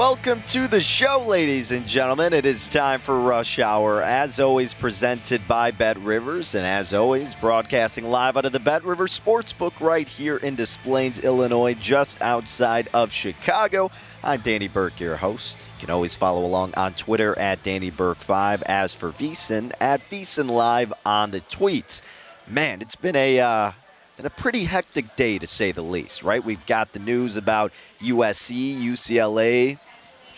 [0.00, 2.32] Welcome to the show, ladies and gentlemen.
[2.32, 7.34] It is time for Rush Hour, as always, presented by Bet Rivers, and as always,
[7.34, 12.22] broadcasting live out of the Bet Rivers Sportsbook right here in Des Plaines, Illinois, just
[12.22, 13.90] outside of Chicago.
[14.24, 15.66] I'm Danny Burke, your host.
[15.76, 18.62] You can always follow along on Twitter at Danny Burke5.
[18.62, 22.00] As for VSIN, at VSIN Live on the tweets.
[22.48, 23.72] Man, it's been a uh,
[24.16, 26.42] been a pretty hectic day to say the least, right?
[26.42, 29.78] We've got the news about USC, UCLA.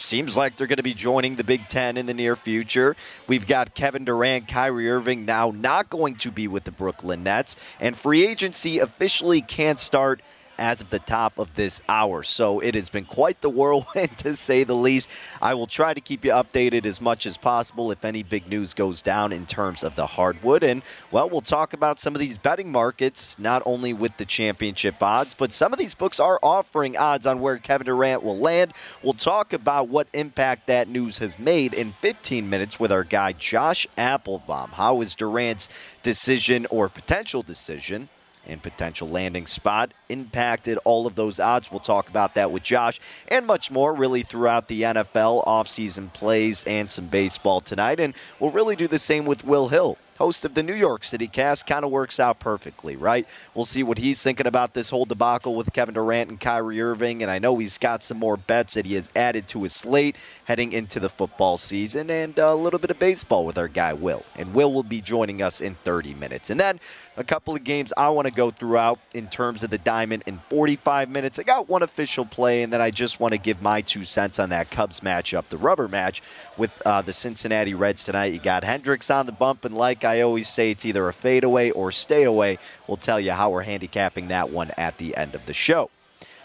[0.02, 2.96] Seems like they're going to be joining the Big Ten in the near future.
[3.28, 7.54] We've got Kevin Durant, Kyrie Irving now not going to be with the Brooklyn Nets,
[7.78, 10.20] and free agency officially can't start
[10.58, 12.22] as of the top of this hour.
[12.22, 15.10] So it has been quite the whirlwind to say the least.
[15.40, 18.74] I will try to keep you updated as much as possible if any big news
[18.74, 20.62] goes down in terms of the hardwood.
[20.62, 25.02] And well, we'll talk about some of these betting markets, not only with the championship
[25.02, 28.72] odds, but some of these books are offering odds on where Kevin Durant will land.
[29.02, 33.32] We'll talk about what impact that news has made in 15 minutes with our guy
[33.32, 34.70] Josh Applebaum.
[34.70, 35.68] How is Durant's
[36.02, 38.08] decision or potential decision
[38.46, 41.70] and potential landing spot impacted all of those odds.
[41.70, 46.64] We'll talk about that with Josh and much more really throughout the NFL offseason plays
[46.64, 48.00] and some baseball tonight.
[48.00, 51.26] And we'll really do the same with Will Hill host of the New York City
[51.26, 53.26] cast, kind of works out perfectly, right?
[53.56, 57.22] We'll see what he's thinking about this whole debacle with Kevin Durant and Kyrie Irving.
[57.22, 60.14] And I know he's got some more bets that he has added to his slate
[60.44, 64.24] heading into the football season and a little bit of baseball with our guy, Will.
[64.36, 66.50] And Will will be joining us in 30 minutes.
[66.50, 66.78] And then
[67.16, 70.38] a couple of games I want to go throughout in terms of the diamond in
[70.48, 71.38] 45 minutes.
[71.38, 74.38] I got one official play, and then I just want to give my two cents
[74.38, 76.22] on that Cubs matchup, the rubber match
[76.56, 78.32] with uh, the Cincinnati Reds tonight.
[78.32, 81.70] You got Hendricks on the bump, and like I always say, it's either a fadeaway
[81.70, 82.58] or stay away.
[82.86, 85.90] We'll tell you how we're handicapping that one at the end of the show.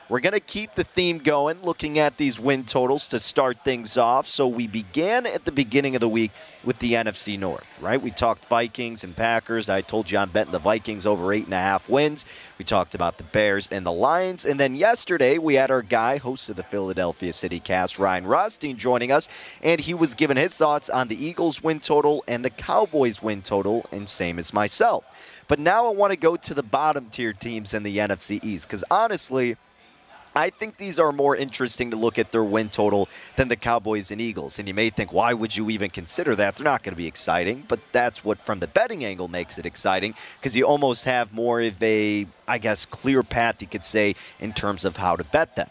[0.09, 3.97] We're going to keep the theme going, looking at these win totals to start things
[3.97, 4.26] off.
[4.26, 6.32] So we began at the beginning of the week
[6.64, 8.02] with the NFC North, right?
[8.02, 9.67] We talked Vikings and Packers.
[9.67, 12.26] I told you I'm betting the Vikings over eight and a half wins.
[12.58, 14.46] We talked about the Bears and the Lions.
[14.46, 18.78] And then yesterday, we had our guy, host of the Philadelphia City cast, Ryan Rothstein,
[18.78, 19.28] joining us.
[19.61, 23.41] And he was giving his thoughts on the Eagles win total and the Cowboys win
[23.41, 25.43] total, and same as myself.
[25.49, 28.67] But now I want to go to the bottom tier teams in the NFC East
[28.67, 29.58] because honestly,
[30.37, 34.11] I think these are more interesting to look at their win total than the Cowboys
[34.11, 34.59] and Eagles.
[34.59, 36.55] And you may think, why would you even consider that?
[36.55, 39.66] They're not going to be exciting, but that's what, from the betting angle, makes it
[39.66, 44.16] exciting because you almost have more of a, I guess, clear path, you could say,
[44.39, 45.69] in terms of how to bet them.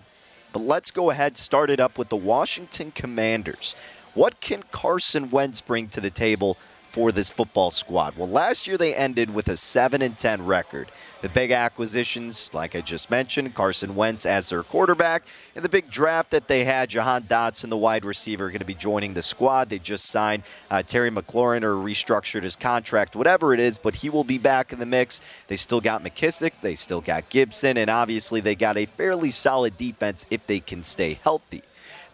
[0.52, 3.76] But let's go ahead, start it up with the Washington Commanders.
[4.14, 6.56] What can Carson Wentz bring to the table
[6.96, 8.16] for this football squad?
[8.16, 10.90] Well, last year they ended with a 7 and 10 record.
[11.20, 15.90] The big acquisitions, like I just mentioned, Carson Wentz as their quarterback, and the big
[15.90, 19.68] draft that they had, Jahan Dotson, the wide receiver, going to be joining the squad.
[19.68, 24.08] They just signed uh, Terry McLaurin or restructured his contract, whatever it is, but he
[24.08, 25.20] will be back in the mix.
[25.48, 29.76] They still got McKissic, they still got Gibson, and obviously they got a fairly solid
[29.76, 31.60] defense if they can stay healthy.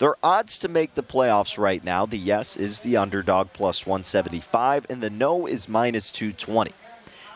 [0.03, 4.87] Their odds to make the playoffs right now, the yes is the underdog plus 175,
[4.91, 6.73] and the no is minus 220.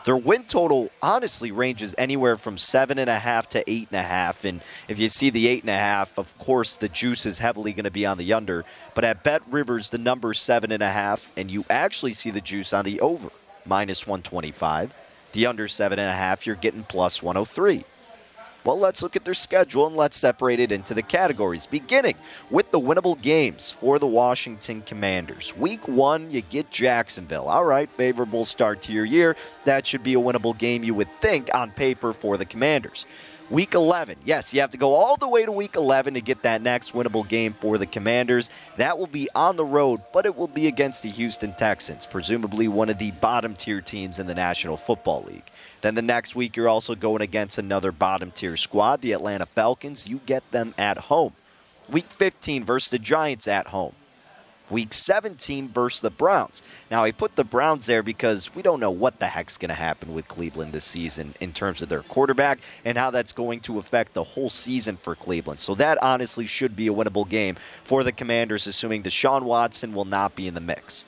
[0.03, 4.03] Their win total honestly ranges anywhere from seven and a half to eight and a
[4.03, 4.43] half.
[4.43, 4.59] And
[4.89, 7.85] if you see the eight and a half, of course the juice is heavily going
[7.85, 8.65] to be on the under.
[8.95, 12.41] But at Bet Rivers, the number seven and a half, and you actually see the
[12.41, 13.29] juice on the over,
[13.65, 14.93] minus 125.
[15.31, 17.85] The under seven and a half, you're getting plus 103.
[18.67, 22.15] Well, let's look at their schedule and let's separate it into the categories, beginning
[22.51, 25.55] with the winnable games for the Washington Commanders.
[25.55, 27.45] Week one, you get Jacksonville.
[27.45, 29.37] All right, favorable start to your year.
[29.63, 33.07] That should be a winnable game, you would think, on paper for the Commanders.
[33.49, 34.17] Week 11.
[34.25, 36.91] Yes, you have to go all the way to week 11 to get that next
[36.91, 38.49] winnable game for the Commanders.
[38.75, 42.67] That will be on the road, but it will be against the Houston Texans, presumably
[42.67, 45.49] one of the bottom tier teams in the National Football League.
[45.81, 50.07] Then the next week, you're also going against another bottom tier squad, the Atlanta Falcons.
[50.07, 51.33] You get them at home.
[51.89, 53.93] Week 15 versus the Giants at home.
[54.69, 56.61] Week 17 versus the Browns.
[56.91, 59.75] Now, I put the Browns there because we don't know what the heck's going to
[59.75, 63.79] happen with Cleveland this season in terms of their quarterback and how that's going to
[63.79, 65.61] affect the whole season for Cleveland.
[65.61, 70.05] So, that honestly should be a winnable game for the Commanders, assuming Deshaun Watson will
[70.05, 71.05] not be in the mix.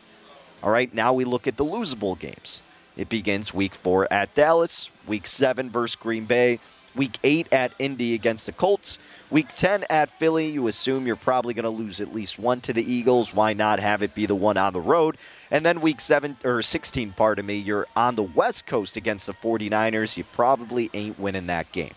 [0.64, 2.64] All right, now we look at the losable games.
[3.00, 6.60] It begins week four at Dallas, week seven versus Green Bay,
[6.98, 9.00] week eight at Indy against the Colts,
[9.30, 10.50] week 10 at Philly.
[10.50, 13.34] You assume you're probably going to lose at least one to the Eagles.
[13.34, 15.16] Why not have it be the one on the road?
[15.50, 19.34] And then week seven or 16, pardon me, you're on the West Coast against the
[19.34, 20.18] 49ers.
[20.18, 21.94] You probably ain't winning that game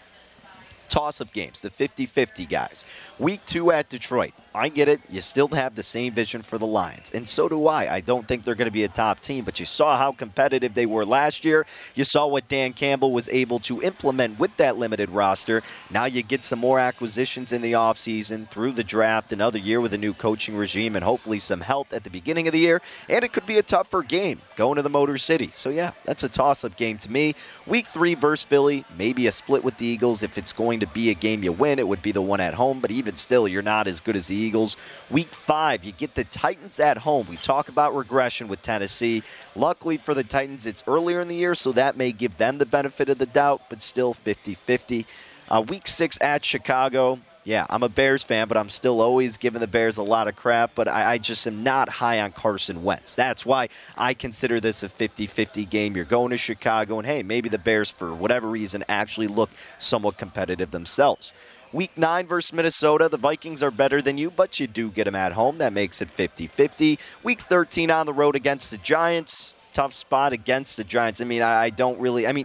[0.92, 2.84] toss up games, the 50 50 guys.
[3.18, 4.34] Week two at Detroit.
[4.54, 5.00] I get it.
[5.08, 7.10] You still have the same vision for the Lions.
[7.14, 7.92] And so do I.
[7.94, 10.74] I don't think they're going to be a top team, but you saw how competitive
[10.74, 11.64] they were last year.
[11.94, 15.62] You saw what Dan Campbell was able to implement with that limited roster.
[15.90, 19.94] Now you get some more acquisitions in the offseason through the draft, another year with
[19.94, 22.82] a new coaching regime, and hopefully some health at the beginning of the year.
[23.08, 25.48] And it could be a tougher game going to the Motor City.
[25.50, 27.34] So, yeah, that's a toss up game to me.
[27.66, 30.22] Week three versus Philly, maybe a split with the Eagles.
[30.22, 32.54] If it's going to be a game you win, it would be the one at
[32.54, 34.76] home, but even still, you're not as good as the Eagles.
[35.10, 37.26] Week five, you get the Titans at home.
[37.28, 39.22] We talk about regression with Tennessee.
[39.54, 42.66] Luckily for the Titans, it's earlier in the year, so that may give them the
[42.66, 45.06] benefit of the doubt, but still 50 50.
[45.48, 47.18] Uh, week six at Chicago.
[47.44, 50.36] Yeah, I'm a Bears fan, but I'm still always giving the Bears a lot of
[50.36, 50.76] crap.
[50.76, 53.16] But I, I, just am not high on Carson Wentz.
[53.16, 55.96] That's why I consider this a 50 50 game.
[55.96, 60.18] You're going to Chicago, and hey, maybe the Bears, for whatever reason, actually look somewhat
[60.18, 61.34] competitive themselves.
[61.72, 65.14] Week 9 versus Minnesota, the Vikings are better than you, but you do get them
[65.14, 65.56] at home.
[65.56, 66.98] That makes it 50 50.
[67.22, 69.54] Week 13 on the road against the Giants.
[69.72, 71.22] Tough spot against the Giants.
[71.22, 72.26] I mean, I, I don't really.
[72.26, 72.44] I mean,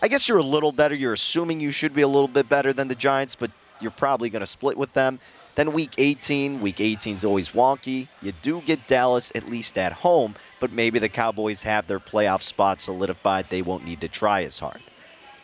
[0.00, 0.94] I guess you're a little better.
[0.94, 4.30] You're assuming you should be a little bit better than the Giants, but you're probably
[4.30, 5.18] going to split with them.
[5.54, 8.08] Then week 18, week 18 is always wonky.
[8.22, 12.40] You do get Dallas at least at home, but maybe the Cowboys have their playoff
[12.40, 13.50] spot solidified.
[13.50, 14.80] They won't need to try as hard.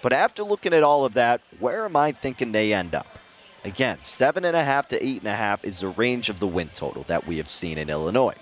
[0.02, 3.06] But after looking at all of that, where am I thinking they end up?
[3.64, 6.46] Again, seven and a half to eight and a half is the range of the
[6.46, 8.36] win total that we have seen in Illinois.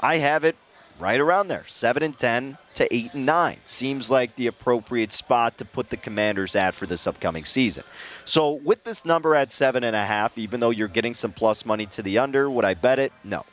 [0.00, 0.56] I have it
[0.98, 3.58] right around there, seven and ten to eight and nine.
[3.64, 7.84] Seems like the appropriate spot to put the Commanders at for this upcoming season.
[8.24, 11.64] So with this number at seven and a half, even though you're getting some plus
[11.64, 13.12] money to the under, would I bet it?
[13.24, 13.44] No.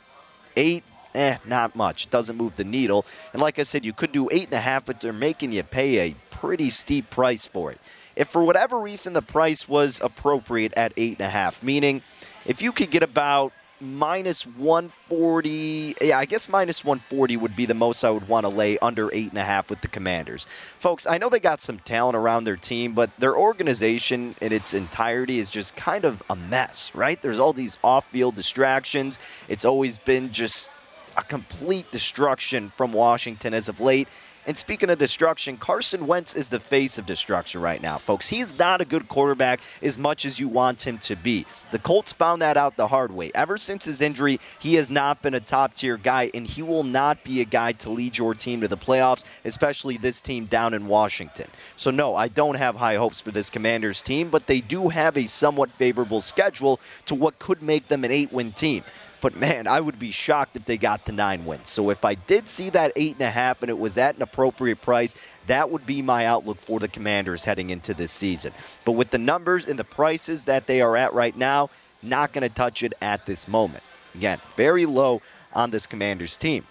[0.56, 2.10] Eight, eh, not much.
[2.10, 3.06] Doesn't move the needle.
[3.32, 5.62] And like I said, you could do eight and a half, but they're making you
[5.62, 7.78] pay a pretty steep price for it.
[8.14, 12.02] If for whatever reason the price was appropriate at eight and a half, meaning
[12.46, 17.74] if you could get about minus 140 yeah i guess minus 140 would be the
[17.74, 20.48] most i would want to lay under eight and a half with the commanders.
[20.80, 24.74] Folks i know they got some talent around their team but their organization in its
[24.74, 27.22] entirety is just kind of a mess right?
[27.22, 29.20] There's all these off-field distractions.
[29.46, 30.70] It's always been just
[31.16, 34.08] a complete destruction from washington as of late
[34.46, 38.28] And speaking of destruction, Carson Wentz is the face of destruction right now, folks.
[38.28, 41.44] He's not a good quarterback as much as you want him to be.
[41.70, 43.30] The Colts found that out the hard way.
[43.34, 46.84] Ever since his injury, he has not been a top tier guy, and he will
[46.84, 50.72] not be a guy to lead your team to the playoffs, especially this team down
[50.72, 51.48] in Washington.
[51.76, 55.18] So, no, I don't have high hopes for this Commanders team, but they do have
[55.18, 58.82] a somewhat favorable schedule to what could make them an eight win team.
[59.20, 61.68] But man, I would be shocked if they got to nine wins.
[61.68, 64.22] So if I did see that eight and a half and it was at an
[64.22, 68.52] appropriate price, that would be my outlook for the Commanders heading into this season.
[68.84, 71.70] But with the numbers and the prices that they are at right now,
[72.02, 73.82] not going to touch it at this moment.
[74.14, 75.20] Again, very low
[75.52, 76.64] on this Commanders team.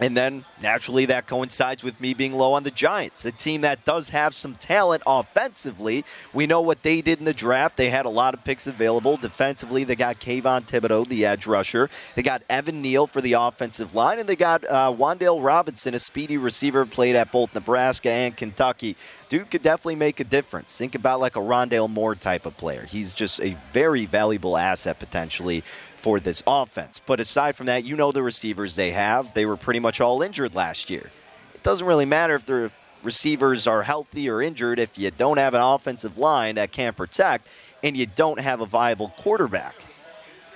[0.00, 3.84] And then naturally, that coincides with me being low on the Giants, a team that
[3.84, 6.04] does have some talent offensively.
[6.32, 7.76] We know what they did in the draft.
[7.76, 9.16] They had a lot of picks available.
[9.16, 11.88] Defensively, they got Kayvon Thibodeaux, the edge rusher.
[12.16, 15.98] They got Evan Neal for the offensive line, and they got uh, Wan'Dale Robinson, a
[16.00, 18.96] speedy receiver, played at both Nebraska and Kentucky.
[19.28, 20.76] Dude could definitely make a difference.
[20.76, 22.84] Think about like a Rondale Moore type of player.
[22.84, 25.62] He's just a very valuable asset potentially
[26.04, 27.00] for this offense.
[27.00, 29.32] But aside from that, you know the receivers they have.
[29.32, 31.10] They were pretty much all injured last year.
[31.54, 32.70] It doesn't really matter if the
[33.02, 37.48] receivers are healthy or injured if you don't have an offensive line that can protect
[37.82, 39.76] and you don't have a viable quarterback.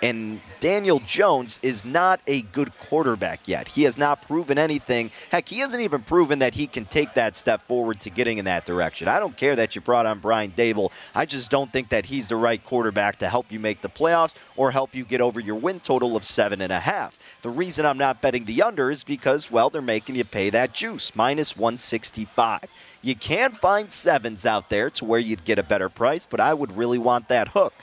[0.03, 3.67] And Daniel Jones is not a good quarterback yet.
[3.69, 5.11] He has not proven anything.
[5.31, 8.45] Heck, he hasn't even proven that he can take that step forward to getting in
[8.45, 9.09] that direction.
[9.09, 10.93] I don't care that you brought on Brian Daboll.
[11.15, 14.35] I just don't think that he's the right quarterback to help you make the playoffs
[14.57, 17.19] or help you get over your win total of seven and a half.
[17.43, 20.73] The reason I'm not betting the under is because, well, they're making you pay that
[20.73, 22.61] juice, minus 165.
[23.03, 26.55] You can find sevens out there to where you'd get a better price, but I
[26.55, 27.75] would really want that hook.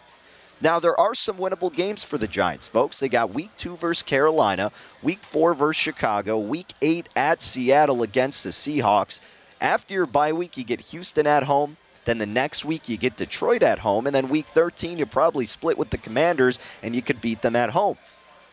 [0.62, 3.00] Now, there are some winnable games for the Giants, folks.
[3.00, 4.72] They got week two versus Carolina,
[5.04, 9.20] week four versus Chicago, week eight at Seattle against the Seahawks.
[9.60, 11.76] After your bye week, you get Houston at home.
[12.06, 14.08] Then the next week, you get Detroit at home.
[14.08, 17.56] And then week 13, you probably split with the Commanders and you could beat them
[17.56, 17.98] at home.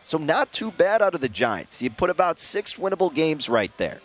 [0.03, 1.81] So, not too bad out of the Giants.
[1.81, 3.99] You put about six winnable games right there.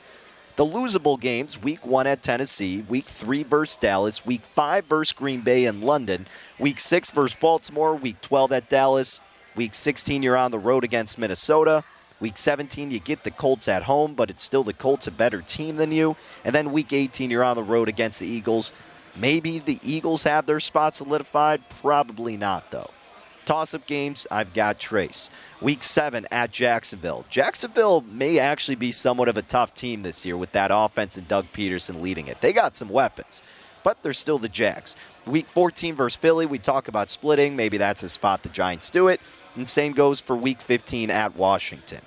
[0.59, 5.41] The losable games week one at Tennessee, week three versus Dallas, week five versus Green
[5.41, 6.27] Bay and London,
[6.59, 9.21] week six versus Baltimore, week 12 at Dallas,
[9.55, 11.85] week 16 you're on the road against Minnesota.
[12.19, 15.43] Week 17, you get the Colts at home, but it's still the Colts a better
[15.43, 16.17] team than you.
[16.45, 18.73] And then week 18, you're on the road against the Eagles.
[19.15, 21.63] Maybe the Eagles have their spot solidified.
[21.81, 22.91] Probably not, though.
[23.49, 25.31] Toss up games, I've got Trace.
[25.63, 27.25] Week seven at Jacksonville.
[27.31, 31.27] Jacksonville may actually be somewhat of a tough team this year with that offense and
[31.27, 32.43] Doug Pederson leading it.
[32.43, 33.43] They got some weapons,
[33.83, 34.99] but they're still the Jags.
[35.25, 37.57] Week 14 versus Philly, we talk about splitting.
[37.57, 39.19] Maybe that's a spot the Giants do it.
[39.57, 42.03] And same goes for week 15 at Washington.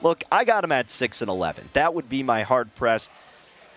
[0.00, 1.68] Look, I got them at 6 and 11.
[1.74, 3.10] That would be my hard press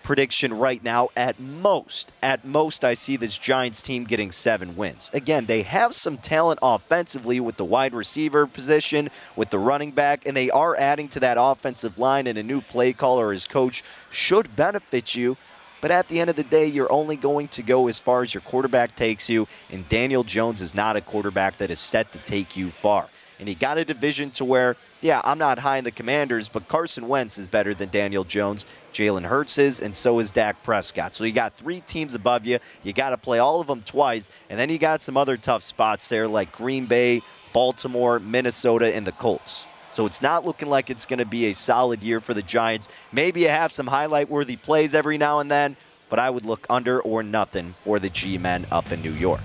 [0.02, 1.08] prediction right now.
[1.16, 5.10] At most, at most, I see this Giants team getting seven wins.
[5.12, 10.26] Again, they have some talent offensively with the wide receiver position, with the running back,
[10.26, 13.82] and they are adding to that offensive line, and a new play caller as coach
[14.10, 15.36] should benefit you.
[15.80, 18.32] But at the end of the day, you're only going to go as far as
[18.32, 22.18] your quarterback takes you, and Daniel Jones is not a quarterback that is set to
[22.20, 23.08] take you far.
[23.40, 26.68] And he got a division to where, yeah, I'm not high in the commanders, but
[26.68, 28.66] Carson Wentz is better than Daniel Jones.
[28.92, 31.12] Jalen Hurts is, and so is Dak Prescott.
[31.12, 32.60] So you got three teams above you.
[32.84, 35.62] You got to play all of them twice, and then you got some other tough
[35.62, 37.20] spots there like Green Bay,
[37.52, 39.66] Baltimore, Minnesota, and the Colts.
[39.90, 42.88] So it's not looking like it's going to be a solid year for the Giants.
[43.10, 45.76] Maybe you have some highlight worthy plays every now and then,
[46.08, 49.42] but I would look under or nothing for the G men up in New York.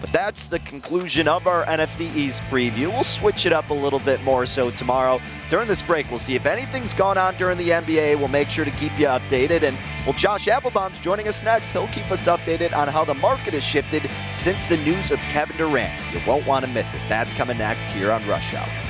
[0.00, 2.88] But that's the conclusion of our NFC East preview.
[2.88, 5.20] We'll switch it up a little bit more so tomorrow.
[5.50, 8.16] During this break, we'll see if anything's gone on during the NBA.
[8.18, 9.62] We'll make sure to keep you updated.
[9.62, 9.76] And
[10.06, 11.72] well, Josh Applebaum's joining us next.
[11.72, 15.56] He'll keep us updated on how the market has shifted since the news of Kevin
[15.56, 15.92] Durant.
[16.12, 17.00] You won't want to miss it.
[17.08, 18.89] That's coming next here on Rush Hour.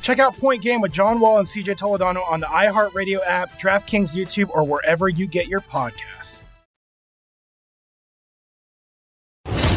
[0.00, 4.16] Check out Point Game with John Wall and CJ Toledano on the iHeartRadio app, DraftKings
[4.16, 6.44] YouTube, or wherever you get your podcasts.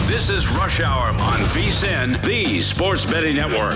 [0.08, 3.74] This is Rush Hour on VSIN, the Sports Betting Network.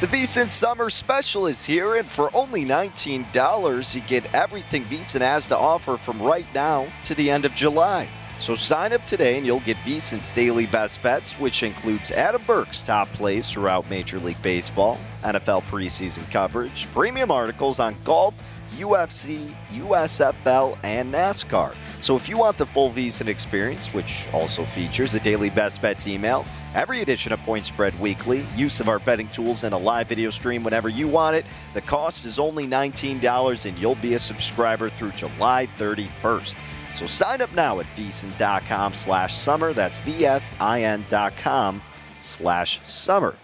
[0.00, 5.48] The VSiN Summer Special is here, and for only $19, you get everything VSiN has
[5.48, 8.06] to offer from right now to the end of July.
[8.40, 12.82] So sign up today and you'll get VSiN's daily best bets, which includes Adam Burke's
[12.82, 18.34] top plays throughout Major League Baseball, NFL preseason coverage, premium articles on golf,
[18.76, 21.74] UFC, USFL, and NASCAR.
[22.00, 26.06] So if you want the full VSiN experience, which also features the daily best bets
[26.06, 30.06] email, every edition of Point Spread Weekly, use of our betting tools, and a live
[30.06, 34.18] video stream whenever you want it, the cost is only $19 and you'll be a
[34.18, 36.54] subscriber through July 31st.
[36.92, 39.72] So sign up now at vsin.com slash summer.
[39.72, 41.82] That's V-S-I-N dot com
[42.20, 43.34] slash summer.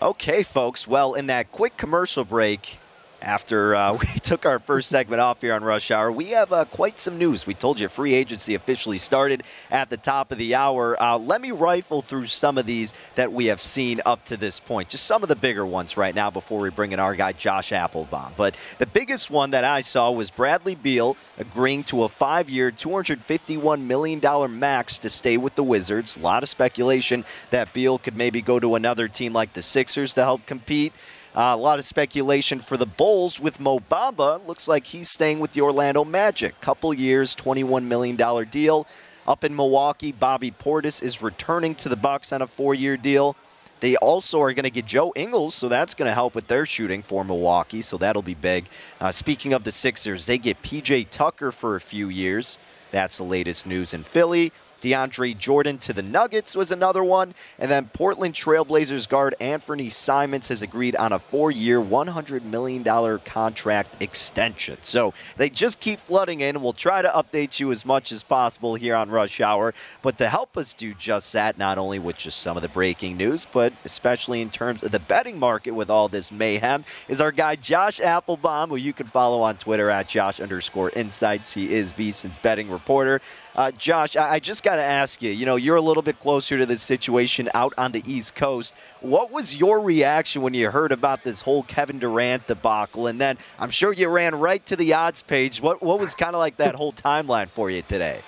[0.00, 0.86] Okay, folks.
[0.86, 2.78] Well, in that quick commercial break,
[3.20, 6.64] after uh, we took our first segment off here on Rush Hour, we have uh,
[6.66, 7.46] quite some news.
[7.46, 11.00] We told you free agency officially started at the top of the hour.
[11.02, 14.60] Uh, let me rifle through some of these that we have seen up to this
[14.60, 14.88] point.
[14.88, 17.72] Just some of the bigger ones right now before we bring in our guy Josh
[17.72, 18.32] Applebaum.
[18.36, 23.80] But the biggest one that I saw was Bradley Beal agreeing to a five-year, $251
[23.82, 26.16] million max to stay with the Wizards.
[26.16, 30.14] A lot of speculation that Beal could maybe go to another team like the Sixers
[30.14, 30.92] to help compete.
[31.34, 34.44] Uh, a lot of speculation for the Bulls with Mo Bamba.
[34.46, 36.60] Looks like he's staying with the Orlando Magic.
[36.60, 38.16] Couple years, $21 million
[38.50, 38.86] deal.
[39.26, 43.36] Up in Milwaukee, Bobby Portis is returning to the Bucks on a four-year deal.
[43.80, 46.66] They also are going to get Joe Ingles, so that's going to help with their
[46.66, 48.66] shooting for Milwaukee, so that'll be big.
[49.00, 52.58] Uh, speaking of the Sixers, they get PJ Tucker for a few years.
[52.90, 54.52] That's the latest news in Philly.
[54.80, 57.34] DeAndre Jordan to the Nuggets was another one.
[57.58, 62.84] And then Portland Trailblazers guard Anthony Simons has agreed on a four year, $100 million
[63.20, 64.78] contract extension.
[64.82, 66.60] So they just keep flooding in.
[66.62, 69.74] We'll try to update you as much as possible here on Rush Hour.
[70.02, 73.16] But to help us do just that, not only with just some of the breaking
[73.16, 77.32] news, but especially in terms of the betting market with all this mayhem, is our
[77.32, 81.54] guy Josh Applebaum, who you can follow on Twitter at Josh underscore insights.
[81.54, 83.20] He is VSiN's betting reporter.
[83.56, 86.18] Uh, Josh, I, I just got to ask you, you know, you're a little bit
[86.18, 88.74] closer to this situation out on the East Coast.
[89.00, 93.06] What was your reaction when you heard about this whole Kevin Durant debacle?
[93.06, 95.60] And then I'm sure you ran right to the odds page.
[95.60, 98.20] What, what was kind of like that whole timeline for you today?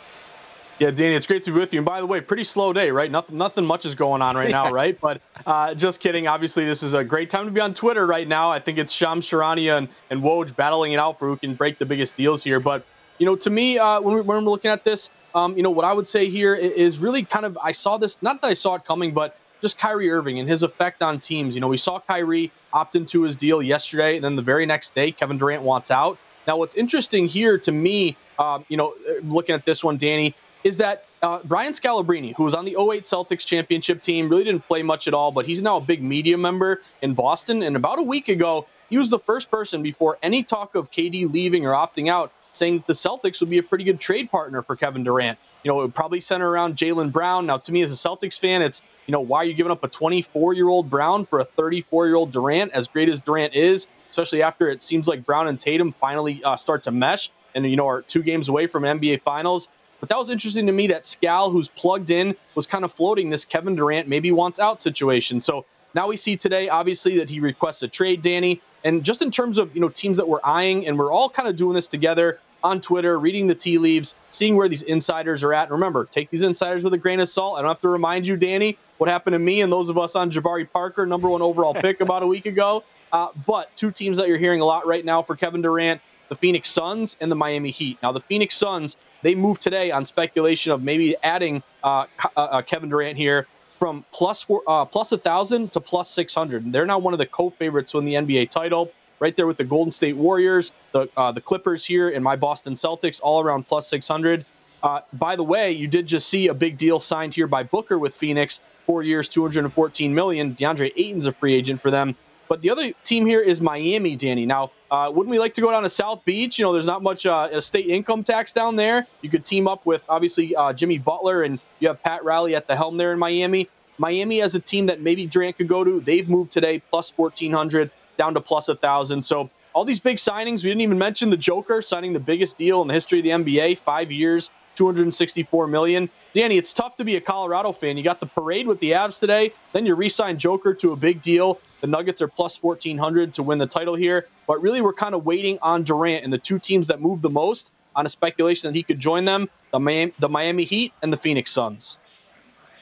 [0.80, 1.80] Yeah, Danny, it's great to be with you.
[1.80, 3.10] And by the way, pretty slow day, right?
[3.10, 4.98] Nothing, nothing much is going on right now, right?
[4.98, 6.26] But uh, just kidding.
[6.26, 8.50] Obviously, this is a great time to be on Twitter right now.
[8.50, 11.76] I think it's Shams Charania and, and Woj battling it out for who can break
[11.76, 12.60] the biggest deals here.
[12.60, 12.86] But
[13.20, 15.70] you know, to me, uh, when, we, when we're looking at this, um, you know,
[15.70, 18.20] what I would say here is really kind of I saw this.
[18.22, 21.54] Not that I saw it coming, but just Kyrie Irving and his effect on teams.
[21.54, 24.94] You know, we saw Kyrie opt into his deal yesterday, and then the very next
[24.94, 26.18] day, Kevin Durant wants out.
[26.46, 30.78] Now, what's interesting here to me, um, you know, looking at this one, Danny, is
[30.78, 34.82] that uh, Brian Scalabrine, who was on the 08 Celtics championship team, really didn't play
[34.82, 37.62] much at all, but he's now a big media member in Boston.
[37.62, 41.30] And about a week ago, he was the first person before any talk of KD
[41.32, 44.62] leaving or opting out saying that the Celtics would be a pretty good trade partner
[44.62, 45.38] for Kevin Durant.
[45.62, 47.46] You know, it would probably center around Jaylen Brown.
[47.46, 49.84] Now, to me as a Celtics fan, it's, you know, why are you giving up
[49.84, 53.54] a 24 year old Brown for a 34 year old Durant, as great as Durant
[53.54, 57.68] is, especially after it seems like Brown and Tatum finally uh, start to mesh and,
[57.68, 59.68] you know, are two games away from NBA Finals.
[60.00, 63.28] But that was interesting to me that Scal, who's plugged in, was kind of floating
[63.28, 65.40] this Kevin Durant maybe wants out situation.
[65.40, 68.60] So now we see today, obviously, that he requests a trade, Danny.
[68.84, 71.48] And just in terms of you know teams that we're eyeing, and we're all kind
[71.48, 75.54] of doing this together on Twitter, reading the tea leaves, seeing where these insiders are
[75.54, 75.64] at.
[75.64, 77.58] And remember, take these insiders with a grain of salt.
[77.58, 80.14] I don't have to remind you, Danny, what happened to me and those of us
[80.14, 82.84] on Jabari Parker, number one overall pick about a week ago.
[83.12, 86.00] Uh, but two teams that you're hearing a lot right now for Kevin Durant
[86.30, 87.98] the Phoenix Suns and the Miami Heat.
[88.02, 92.62] Now, the Phoenix Suns, they moved today on speculation of maybe adding uh, uh, uh
[92.62, 93.46] Kevin Durant here
[93.80, 96.70] from plus four, uh, plus a thousand to plus six hundred.
[96.72, 99.64] They're now one of the co-favorites to win the NBA title, right there with the
[99.64, 103.88] Golden State Warriors, the uh, the Clippers here, and my Boston Celtics, all around plus
[103.88, 104.44] six hundred.
[104.82, 107.98] Uh, by the way, you did just see a big deal signed here by Booker
[107.98, 110.54] with Phoenix, four years, 214 million.
[110.54, 112.16] DeAndre Ayton's a free agent for them.
[112.50, 114.44] But the other team here is Miami, Danny.
[114.44, 116.58] Now, uh, wouldn't we like to go down to South Beach?
[116.58, 119.06] You know, there's not much uh, state income tax down there.
[119.22, 122.66] You could team up with obviously uh, Jimmy Butler, and you have Pat Riley at
[122.66, 123.68] the helm there in Miami.
[123.98, 126.00] Miami as a team that maybe Durant could go to.
[126.00, 129.22] They've moved today plus 1400 down to plus 1000.
[129.22, 130.64] So all these big signings.
[130.64, 133.30] We didn't even mention the Joker signing the biggest deal in the history of the
[133.30, 136.10] NBA, five years, 264 million.
[136.32, 137.96] Danny, it's tough to be a Colorado fan.
[137.96, 141.20] You got the parade with the Avs today, then you re-sign Joker to a big
[141.22, 141.58] deal.
[141.80, 145.26] The Nuggets are plus 1400 to win the title here, but really we're kind of
[145.26, 148.76] waiting on Durant and the two teams that move the most on a speculation that
[148.76, 151.98] he could join them, the Miami, the Miami Heat and the Phoenix Suns.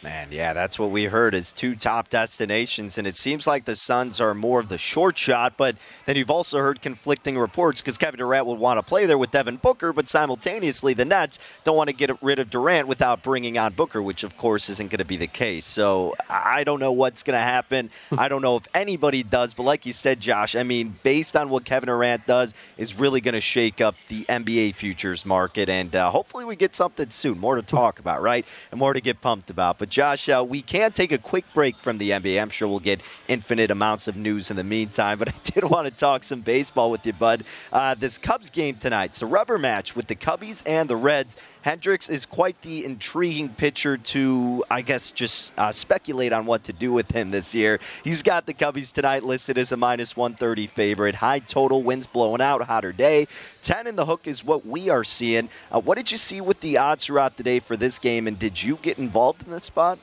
[0.01, 3.75] Man, yeah, that's what we heard is two top destinations, and it seems like the
[3.75, 5.55] Suns are more of the short shot.
[5.57, 5.75] But
[6.07, 9.33] then you've also heard conflicting reports because Kevin Durant would want to play there with
[9.33, 13.59] Devin Booker, but simultaneously the Nets don't want to get rid of Durant without bringing
[13.59, 15.67] on Booker, which of course isn't going to be the case.
[15.67, 17.91] So I don't know what's going to happen.
[18.17, 21.49] I don't know if anybody does, but like you said, Josh, I mean, based on
[21.49, 25.97] what Kevin Durant does, is really going to shake up the NBA futures market, and
[25.97, 29.21] uh, hopefully we get something soon, more to talk about, right, and more to get
[29.21, 29.79] pumped about.
[29.79, 32.41] But Josh, uh, we can take a quick break from the NBA.
[32.41, 35.89] I'm sure we'll get infinite amounts of news in the meantime, but I did want
[35.89, 37.45] to talk some baseball with you, bud.
[37.73, 41.37] Uh, this Cubs game tonight, it's a rubber match with the Cubbies and the Reds.
[41.63, 46.73] Hendricks is quite the intriguing pitcher to, I guess, just uh, speculate on what to
[46.73, 47.81] do with him this year.
[48.05, 51.17] He's got the Cubbies tonight listed as a minus 130 favorite.
[51.17, 53.27] High total, winds blowing out, hotter day.
[53.63, 55.49] 10 in the hook is what we are seeing.
[55.71, 58.39] Uh, what did you see with the odds throughout the day for this game, and
[58.39, 59.99] did you get involved in this spot?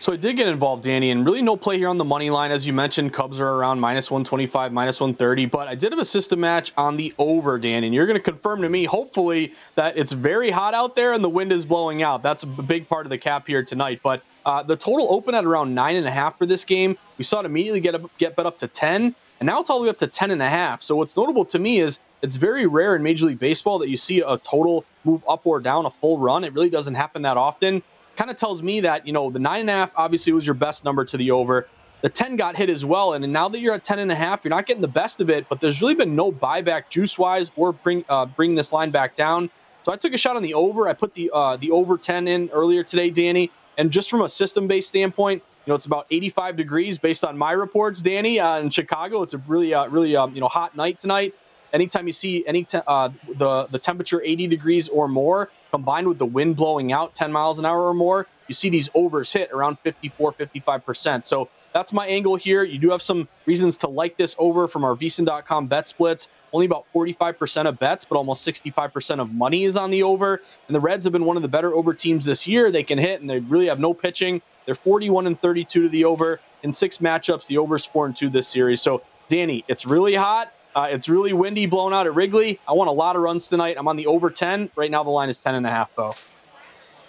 [0.00, 2.50] So I did get involved, Danny, and really no play here on the money line.
[2.50, 6.04] As you mentioned, Cubs are around minus 125, minus 130, but I did have a
[6.04, 9.96] system match on the over, Danny, and you're going to confirm to me, hopefully, that
[9.96, 12.22] it's very hot out there and the wind is blowing out.
[12.22, 14.00] That's a big part of the cap here tonight.
[14.02, 16.98] But uh, the total open at around nine and a half for this game.
[17.16, 19.78] We saw it immediately get up, get bet up to 10, and now it's all
[19.78, 20.82] the way up to 10 and a half.
[20.82, 23.96] So what's notable to me is it's very rare in Major League Baseball that you
[23.96, 26.44] see a total move up or down a full run.
[26.44, 27.82] It really doesn't happen that often
[28.16, 30.54] kind of tells me that, you know, the nine and a half obviously was your
[30.54, 31.66] best number to the over.
[32.02, 33.12] The 10 got hit as well.
[33.12, 35.30] And now that you're at 10 and a half, you're not getting the best of
[35.30, 38.90] it, but there's really been no buyback juice wise or bring, uh, bring this line
[38.90, 39.50] back down.
[39.84, 40.88] So I took a shot on the over.
[40.88, 43.50] I put the, uh, the over 10 in earlier today, Danny.
[43.78, 47.38] And just from a system based standpoint, you know, it's about 85 degrees based on
[47.38, 49.22] my reports, Danny, uh, in Chicago.
[49.22, 51.34] It's a really, uh, really, um, you know, hot night tonight.
[51.72, 56.18] Anytime you see any te- uh, the the temperature 80 degrees or more, combined with
[56.18, 59.50] the wind blowing out 10 miles an hour or more, you see these overs hit
[59.52, 61.26] around 54, 55%.
[61.26, 62.62] So that's my angle here.
[62.62, 66.28] You do have some reasons to like this over from our VSiN.com bet splits.
[66.52, 70.42] Only about 45% of bets, but almost 65% of money is on the over.
[70.68, 72.70] And the Reds have been one of the better over teams this year.
[72.70, 74.42] They can hit and they really have no pitching.
[74.66, 76.40] They're 41 and 32 to the over.
[76.62, 78.82] In six matchups, the over's 4 and 2 this series.
[78.82, 80.52] So, Danny, it's really hot.
[80.74, 82.58] Uh, it's really windy, blown out at Wrigley.
[82.66, 83.76] I want a lot of runs tonight.
[83.78, 84.70] I'm on the over 10.
[84.76, 86.14] Right now, the line is 10 and a half, though.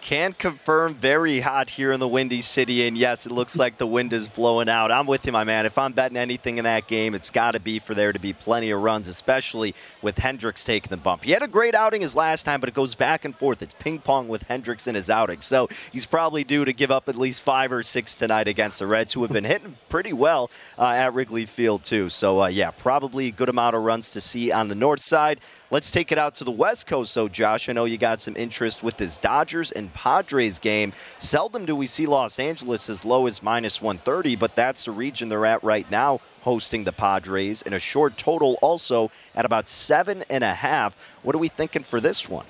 [0.03, 3.87] Can confirm very hot here in the Windy City, and yes, it looks like the
[3.87, 4.91] wind is blowing out.
[4.91, 5.65] I'm with you, my man.
[5.65, 8.33] If I'm betting anything in that game, it's got to be for there to be
[8.33, 11.23] plenty of runs, especially with Hendricks taking the bump.
[11.23, 13.61] He had a great outing his last time, but it goes back and forth.
[13.61, 17.07] It's ping pong with Hendricks in his outing, so he's probably due to give up
[17.07, 20.51] at least five or six tonight against the Reds, who have been hitting pretty well
[20.77, 22.09] uh, at Wrigley Field too.
[22.09, 25.39] So uh, yeah, probably a good amount of runs to see on the north side.
[25.73, 27.67] Let's take it out to the West Coast, though, Josh.
[27.67, 30.93] I know you got some interest with this Dodgers and Padres game.
[31.17, 35.29] Seldom do we see Los Angeles as low as minus 130, but that's the region
[35.29, 40.23] they're at right now, hosting the Padres, and a short total also at about seven
[40.29, 40.95] and a half.
[41.23, 42.45] What are we thinking for this one?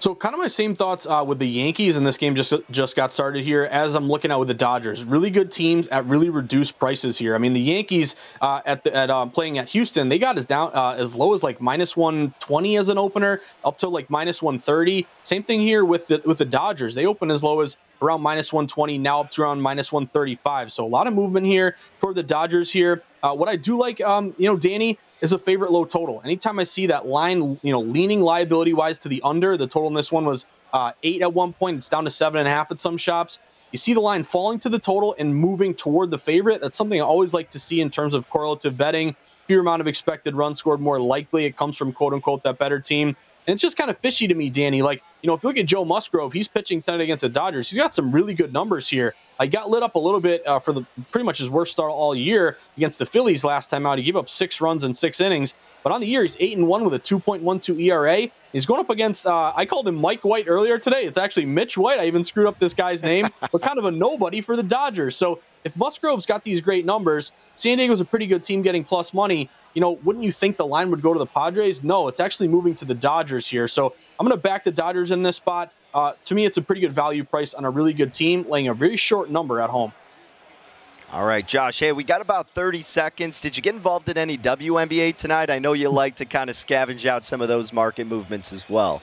[0.00, 2.96] So, kind of my same thoughts uh, with the Yankees, and this game just just
[2.96, 3.64] got started here.
[3.70, 7.34] As I'm looking at with the Dodgers, really good teams at really reduced prices here.
[7.34, 10.46] I mean, the Yankees uh, at the, at uh, playing at Houston, they got as
[10.46, 14.40] down uh, as low as like minus 120 as an opener, up to like minus
[14.40, 15.06] 130.
[15.22, 16.94] Same thing here with the with the Dodgers.
[16.94, 20.72] They open as low as around minus 120, now up to around minus 135.
[20.72, 23.02] So a lot of movement here for the Dodgers here.
[23.22, 26.20] Uh, what I do like, um, you know, Danny, is a favorite low total.
[26.24, 29.88] Anytime I see that line, you know, leaning liability wise to the under, the total
[29.88, 31.76] in this one was uh, eight at one point.
[31.76, 33.38] It's down to seven and a half at some shops.
[33.72, 36.60] You see the line falling to the total and moving toward the favorite.
[36.60, 39.14] That's something I always like to see in terms of correlative betting.
[39.46, 42.80] Fewer amount of expected runs scored, more likely it comes from quote unquote that better
[42.80, 43.16] team.
[43.46, 44.82] And it's just kind of fishy to me, Danny.
[44.82, 47.70] Like, you know, if you look at Joe Musgrove, he's pitching tonight against the Dodgers.
[47.70, 49.14] He's got some really good numbers here.
[49.38, 51.90] I got lit up a little bit uh, for the pretty much his worst start
[51.90, 53.96] all year against the Phillies last time out.
[53.98, 56.68] He gave up six runs in six innings, but on the year he's eight and
[56.68, 58.28] one with a 2.12 ERA.
[58.52, 61.04] He's going up against uh, I called him Mike White earlier today.
[61.04, 62.00] It's actually Mitch White.
[62.00, 65.16] I even screwed up this guy's name, but kind of a nobody for the Dodgers.
[65.16, 69.14] So if Musgrove's got these great numbers, San Diego's a pretty good team getting plus
[69.14, 69.48] money.
[69.74, 71.82] You know, wouldn't you think the line would go to the Padres?
[71.82, 73.68] No, it's actually moving to the Dodgers here.
[73.68, 75.72] So I'm going to back the Dodgers in this spot.
[75.94, 78.68] Uh, to me, it's a pretty good value price on a really good team, laying
[78.68, 79.92] a very short number at home.
[81.12, 81.80] All right, Josh.
[81.80, 83.40] Hey, we got about 30 seconds.
[83.40, 85.50] Did you get involved in any WNBA tonight?
[85.50, 88.68] I know you like to kind of scavenge out some of those market movements as
[88.68, 89.02] well.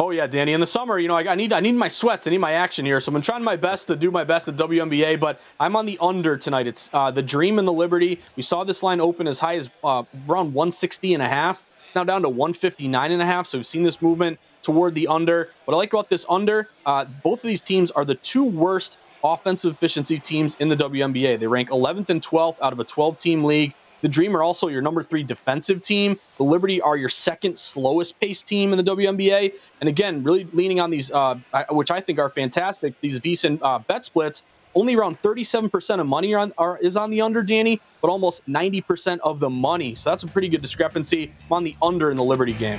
[0.00, 0.54] Oh yeah, Danny.
[0.54, 2.26] In the summer, you know, I, I, need I need my sweats.
[2.26, 3.00] I need my action here.
[3.00, 5.20] So I'm trying my best to do my best at WNBA.
[5.20, 6.66] But I'm on the under tonight.
[6.66, 8.18] It's uh, the Dream and the Liberty.
[8.34, 11.62] We saw this line open as high as uh, around 160 and a half.
[11.94, 13.46] Now down to 159 and a half.
[13.46, 15.50] So we've seen this movement toward the under.
[15.66, 18.96] What I like about this under, uh, both of these teams are the two worst
[19.22, 21.38] offensive efficiency teams in the WNBA.
[21.38, 23.74] They rank 11th and 12th out of a 12 team league.
[24.00, 26.18] The Dream are also your number three defensive team.
[26.38, 29.54] The Liberty are your second slowest pace team in the WNBA.
[29.80, 31.36] And again, really leaning on these, uh,
[31.70, 34.42] which I think are fantastic, these VSiN uh, bet splits.
[34.74, 39.18] Only around 37% of money on, are, is on the under, Danny, but almost 90%
[39.24, 39.96] of the money.
[39.96, 41.32] So that's a pretty good discrepancy.
[41.46, 42.78] I'm on the under in the Liberty game.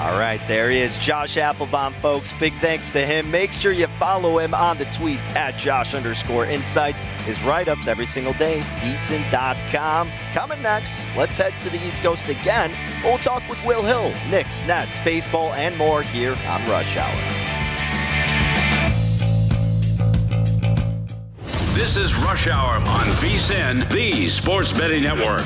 [0.00, 2.32] All right, there he is, Josh Applebaum, folks.
[2.34, 3.28] Big thanks to him.
[3.32, 7.00] Make sure you follow him on the tweets at Josh underscore insights.
[7.24, 10.08] His write ups every single day, VSiN.com.
[10.32, 12.70] Coming next, let's head to the East Coast again.
[13.02, 17.48] We'll talk with Will Hill, Knicks, Nets, baseball, and more here on Rush Hour.
[21.74, 25.42] This is Rush Hour on VSiN, the Sports Betting Network.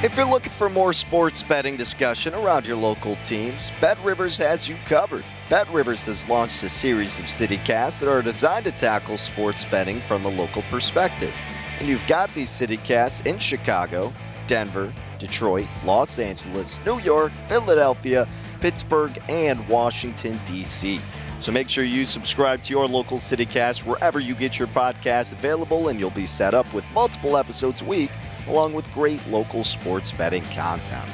[0.00, 4.68] If you're looking for more sports betting discussion around your local teams, Bet Rivers has
[4.68, 5.24] you covered.
[5.50, 9.98] Bet Rivers has launched a series of CityCasts that are designed to tackle sports betting
[9.98, 11.34] from the local perspective.
[11.80, 14.12] And you've got these CityCasts in Chicago,
[14.46, 18.28] Denver, Detroit, Los Angeles, New York, Philadelphia,
[18.60, 21.00] Pittsburgh, and Washington, D.C.
[21.40, 25.88] So make sure you subscribe to your local CityCast wherever you get your podcast available,
[25.88, 28.12] and you'll be set up with multiple episodes a week
[28.48, 31.10] along with great local sports betting content.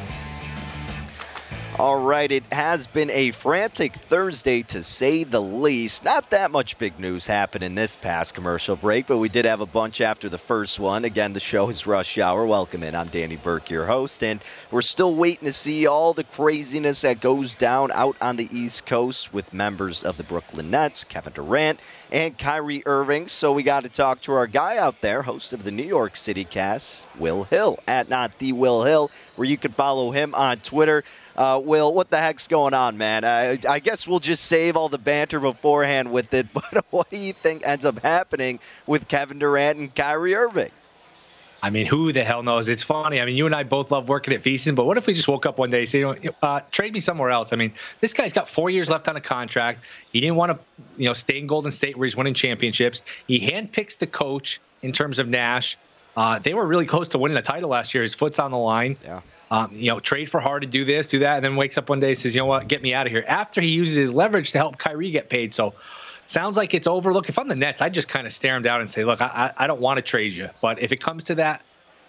[1.77, 6.05] All right, it has been a frantic Thursday to say the least.
[6.05, 9.61] Not that much big news happened in this past commercial break, but we did have
[9.61, 11.05] a bunch after the first one.
[11.05, 12.47] Again, the show is Rush Hour.
[12.47, 12.95] Welcome in.
[12.95, 17.21] I'm Danny Burke, your host, and we're still waiting to see all the craziness that
[17.21, 21.81] goes down out on the East Coast with members of the Brooklyn Nets, Kevin Durant,
[22.15, 23.27] and Kyrie Irving.
[23.27, 26.15] So we got to talk to our guy out there, host of the New York
[26.15, 30.59] City Cast, Will Hill, at not the Will Hill, where you can follow him on
[30.59, 31.03] Twitter.
[31.37, 33.25] Uh, Will, what the heck's going on, man?
[33.25, 37.17] I, I guess we'll just save all the banter beforehand with it, but what do
[37.17, 40.71] you think ends up happening with Kevin Durant and Kyrie Irving?
[41.65, 42.69] I mean, who the hell knows?
[42.69, 43.23] It's funny.
[43.23, 45.27] I mean, you and I both love working at VSiN, but what if we just
[45.27, 47.55] woke up one day and say, you know, uh, trade me somewhere else?
[47.55, 47.73] I mean,
[48.03, 49.79] this guy's got four years left on a contract.
[50.13, 50.59] He didn't want to,
[50.99, 53.01] you know, stay in Golden State where he's winning championships.
[53.27, 55.79] He handpicks the coach in terms of Nash.
[56.19, 58.03] Uh, they were really close to winning the title last year.
[58.03, 58.99] His foot's on the line.
[59.03, 59.23] Yeah.
[59.51, 61.89] Um, you know, trade for hard to do this, do that, and then wakes up
[61.89, 63.25] one day and says, you know what, get me out of here.
[63.27, 65.55] After he uses his leverage to help Kyrie get paid.
[65.55, 65.73] So
[66.27, 67.13] sounds like it's over.
[67.13, 69.21] Look, if I'm the Nets, I just kind of stare him down and say, look,
[69.21, 70.51] I, I don't want to trade you.
[70.61, 71.63] But if it comes to that,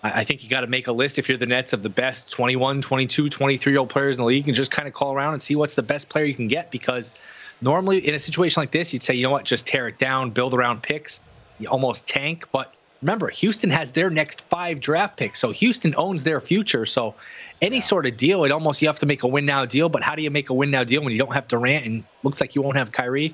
[0.03, 1.89] I, I think you got to make a list if you're the Nets of the
[1.89, 5.13] best 21, 22, 23 year old players in the league and just kind of call
[5.13, 7.13] around and see what's the best player you can get because
[7.61, 10.31] normally in a situation like this, you'd say, you know what, just tear it down,
[10.31, 11.21] build around picks,
[11.59, 12.47] you almost tank.
[12.51, 15.39] But remember, Houston has their next five draft picks.
[15.39, 16.85] So Houston owns their future.
[16.85, 17.15] So
[17.61, 19.89] any sort of deal, it almost you have to make a win now deal.
[19.89, 22.03] But how do you make a win now deal when you don't have Durant and
[22.23, 23.33] looks like you won't have Kyrie?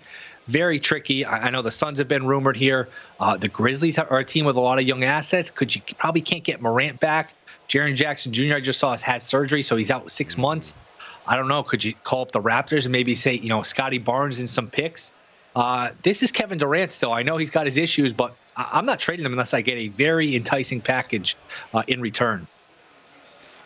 [0.52, 1.24] Very tricky.
[1.24, 2.90] I, I know the Suns have been rumored here.
[3.20, 5.50] Uh, the Grizzlies are a team with a lot of young assets.
[5.50, 7.34] Could you probably can't get Morant back?
[7.70, 8.56] Jaren Jackson Jr.
[8.56, 10.76] I just saw has had surgery, so he's out six months.
[11.26, 11.64] I don't know.
[11.64, 14.68] Could you call up the Raptors and maybe say, you know, Scottie Barnes and some
[14.68, 15.14] picks?
[15.56, 17.14] Uh, this is Kevin Durant still.
[17.14, 19.78] I know he's got his issues, but I- am not trading him unless I get
[19.78, 21.38] a very enticing package
[21.74, 22.48] uh, in return.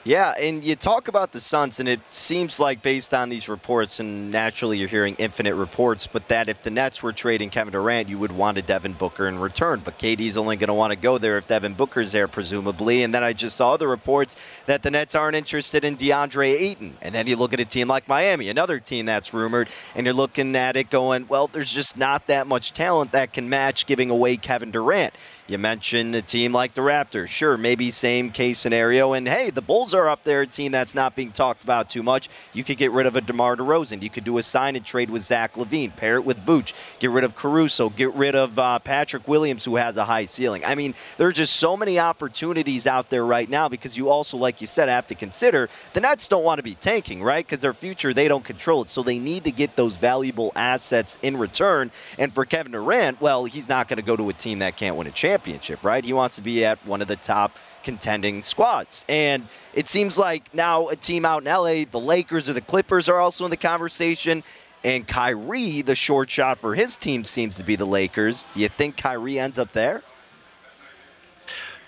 [0.07, 3.99] Yeah, and you talk about the Suns, and it seems like based on these reports,
[3.99, 8.07] and naturally you're hearing infinite reports, but that if the Nets were trading Kevin Durant,
[8.07, 9.81] you would want a Devin Booker in return.
[9.83, 13.01] But KD's only going to want to go there if Devin Booker's there, presumably.
[13.01, 14.35] And then I just saw the reports
[14.67, 16.97] that the Nets aren't interested in DeAndre Ayton.
[17.01, 20.13] And then you look at a team like Miami, another team that's rumored, and you're
[20.13, 24.11] looking at it going, well, there's just not that much talent that can match giving
[24.11, 25.15] away Kevin Durant.
[25.47, 27.27] You mentioned a team like the Raptors.
[27.27, 29.13] Sure, maybe same case scenario.
[29.13, 32.01] And hey, the Bulls are up there, a team that's not being talked about too
[32.01, 32.29] much.
[32.53, 34.01] You could get rid of a DeMar DeRozan.
[34.01, 37.11] You could do a sign and trade with Zach LaVine, pair it with Vooch, get
[37.11, 40.65] rid of Caruso, get rid of uh, Patrick Williams, who has a high ceiling.
[40.65, 44.37] I mean, there are just so many opportunities out there right now because you also,
[44.37, 47.45] like you said, have to consider the Nets don't want to be tanking, right?
[47.45, 48.89] Because their future, they don't control it.
[48.89, 51.91] So they need to get those valuable assets in return.
[52.17, 54.95] And for Kevin Durant, well, he's not going to go to a team that can't
[54.95, 56.03] win a championship championship, right?
[56.03, 59.03] He wants to be at one of the top contending squads.
[59.09, 63.09] And it seems like now a team out in LA, the Lakers or the Clippers
[63.09, 64.43] are also in the conversation.
[64.83, 68.45] And Kyrie, the short shot for his team seems to be the Lakers.
[68.53, 70.03] Do you think Kyrie ends up there?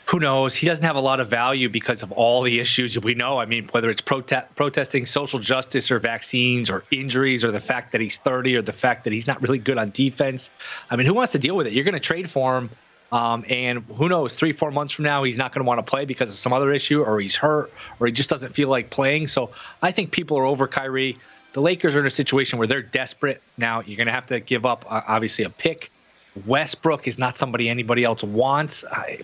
[0.07, 0.55] who knows?
[0.55, 3.39] He doesn't have a lot of value because of all the issues we know.
[3.39, 7.91] I mean, whether it's prote- protesting social justice or vaccines or injuries or the fact
[7.91, 10.49] that he's 30 or the fact that he's not really good on defense.
[10.89, 11.73] I mean, who wants to deal with it?
[11.73, 12.69] You're going to trade for him
[13.11, 15.89] um, and who knows, three, four months from now, he's not going to want to
[15.89, 18.89] play because of some other issue, or he's hurt, or he just doesn't feel like
[18.89, 19.27] playing.
[19.27, 21.17] So I think people are over Kyrie.
[21.53, 23.41] The Lakers are in a situation where they're desperate.
[23.57, 25.89] Now, you're going to have to give up, uh, obviously, a pick.
[26.45, 28.83] Westbrook is not somebody anybody else wants.
[28.85, 29.19] I,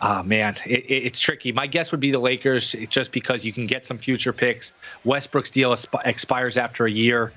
[0.00, 1.52] uh, man, it, it, it's tricky.
[1.52, 4.74] My guess would be the Lakers, just because you can get some future picks.
[5.04, 5.74] Westbrook's deal
[6.04, 7.32] expires after a year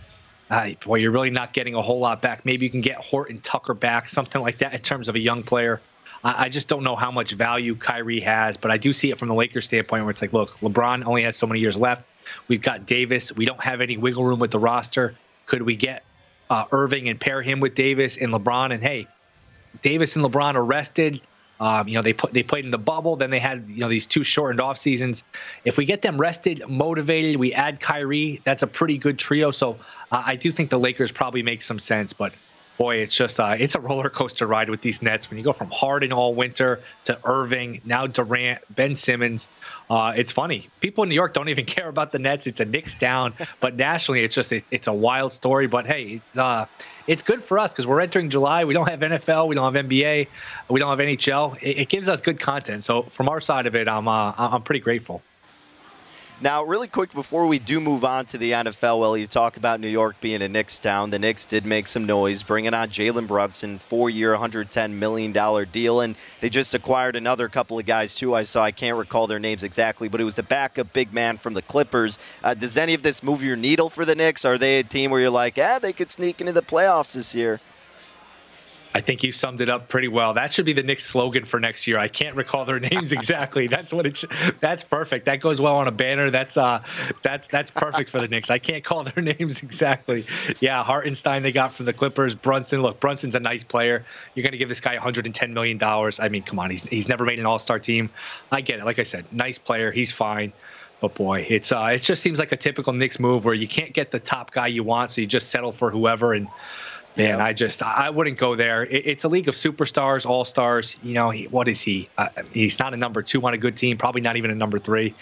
[0.49, 2.45] uh, boy, you're really not getting a whole lot back.
[2.45, 5.43] Maybe you can get Horton Tucker back, something like that, in terms of a young
[5.43, 5.79] player.
[6.23, 9.17] I, I just don't know how much value Kyrie has, but I do see it
[9.17, 12.05] from the Lakers standpoint where it's like, look, LeBron only has so many years left.
[12.47, 13.31] We've got Davis.
[13.31, 15.15] We don't have any wiggle room with the roster.
[15.45, 16.03] Could we get
[16.49, 18.73] uh, Irving and pair him with Davis and LeBron?
[18.73, 19.07] And hey,
[19.81, 21.21] Davis and LeBron are rested.
[21.59, 23.15] Um, you know, they put they played in the bubble.
[23.15, 25.23] Then they had you know these two shortened off seasons.
[25.65, 28.41] If we get them rested, motivated, we add Kyrie.
[28.43, 29.51] That's a pretty good trio.
[29.51, 29.79] So
[30.11, 32.13] uh, I do think the Lakers probably make some sense.
[32.13, 32.33] But
[32.79, 35.29] boy, it's just uh, it's a roller coaster ride with these Nets.
[35.29, 39.49] When you go from Harden all winter to Irving, now Durant, Ben Simmons,
[39.89, 40.69] uh, it's funny.
[40.79, 42.47] People in New York don't even care about the Nets.
[42.47, 45.67] It's a Knicks down, but nationally, it's just it, it's a wild story.
[45.67, 46.65] But hey, it's, uh,
[47.05, 48.63] it's good for us because we're entering July.
[48.63, 50.27] We don't have NFL, we don't have NBA,
[50.69, 51.61] we don't have NHL.
[51.61, 52.83] It, it gives us good content.
[52.83, 55.21] So from our side of it, I'm uh, I'm pretty grateful.
[56.41, 59.81] Now, really quick before we do move on to the NFL, well, you talk about
[59.81, 61.09] New York being a Knicks town.
[61.09, 65.33] The Knicks did make some noise, bringing on Jalen Brunson, four-year, $110 million
[65.69, 68.35] deal, and they just acquired another couple of guys too.
[68.35, 68.63] I saw.
[68.63, 71.61] I can't recall their names exactly, but it was the backup big man from the
[71.61, 72.17] Clippers.
[72.41, 74.45] Uh, does any of this move your needle for the Knicks?
[74.45, 77.35] Are they a team where you're like, yeah, they could sneak into the playoffs this
[77.35, 77.59] year?
[78.93, 80.33] I think you summed it up pretty well.
[80.33, 81.99] That should be the Knicks slogan for next year.
[81.99, 83.67] I can't recall their names exactly.
[83.67, 84.23] That's what it.
[84.59, 85.25] That's perfect.
[85.25, 86.31] That goes well on a banner.
[86.31, 86.81] That's uh,
[87.21, 88.49] that's that's perfect for the Knicks.
[88.49, 90.25] I can't call their names exactly.
[90.59, 92.33] Yeah, Hartenstein they got from the Clippers.
[92.33, 92.81] Brunson.
[92.81, 94.05] Look, Brunson's a nice player.
[94.33, 96.19] You're to give this guy 110 million dollars.
[96.19, 96.69] I mean, come on.
[96.69, 98.09] He's he's never made an All Star team.
[98.51, 98.85] I get it.
[98.85, 99.91] Like I said, nice player.
[99.91, 100.51] He's fine.
[101.01, 103.93] But boy, it's uh, it just seems like a typical Knicks move where you can't
[103.93, 106.47] get the top guy you want, so you just settle for whoever and
[107.17, 108.83] Man, I just I wouldn't go there.
[108.83, 110.95] It, it's a league of superstars, all stars.
[111.03, 112.07] You know, he, what is he?
[112.17, 113.97] Uh, he's not a number two on a good team.
[113.97, 115.13] Probably not even a number three.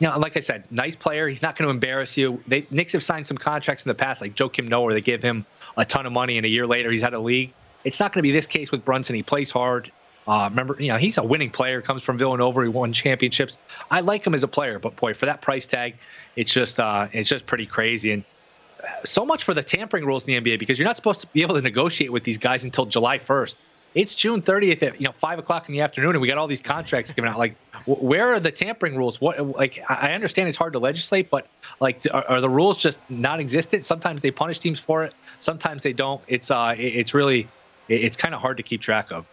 [0.00, 1.28] You know, like I said, nice player.
[1.28, 2.42] He's not going to embarrass you.
[2.48, 5.22] They Knicks have signed some contracts in the past, like Joakim Noah, where they give
[5.22, 7.52] him a ton of money, and a year later he's out of the league.
[7.84, 9.14] It's not going to be this case with Brunson.
[9.14, 9.92] He plays hard.
[10.26, 13.58] Uh, remember, you know, he's a winning player, comes from Villanova, he won championships.
[13.90, 15.96] I like him as a player, but boy, for that price tag,
[16.34, 18.10] it's just uh, it's just pretty crazy.
[18.10, 18.24] And
[19.04, 21.42] so much for the tampering rules in the NBA because you're not supposed to be
[21.42, 23.56] able to negotiate with these guys until July 1st.
[23.94, 26.48] It's June 30th at you know five o'clock in the afternoon, and we got all
[26.48, 27.38] these contracts given out.
[27.38, 27.54] Like,
[27.86, 29.20] where are the tampering rules?
[29.20, 31.46] What like I understand it's hard to legislate, but
[31.80, 33.84] like are, are the rules just non-existent?
[33.84, 36.20] Sometimes they punish teams for it, sometimes they don't.
[36.26, 37.46] It's uh, it's really
[37.88, 39.26] it's kind of hard to keep track of.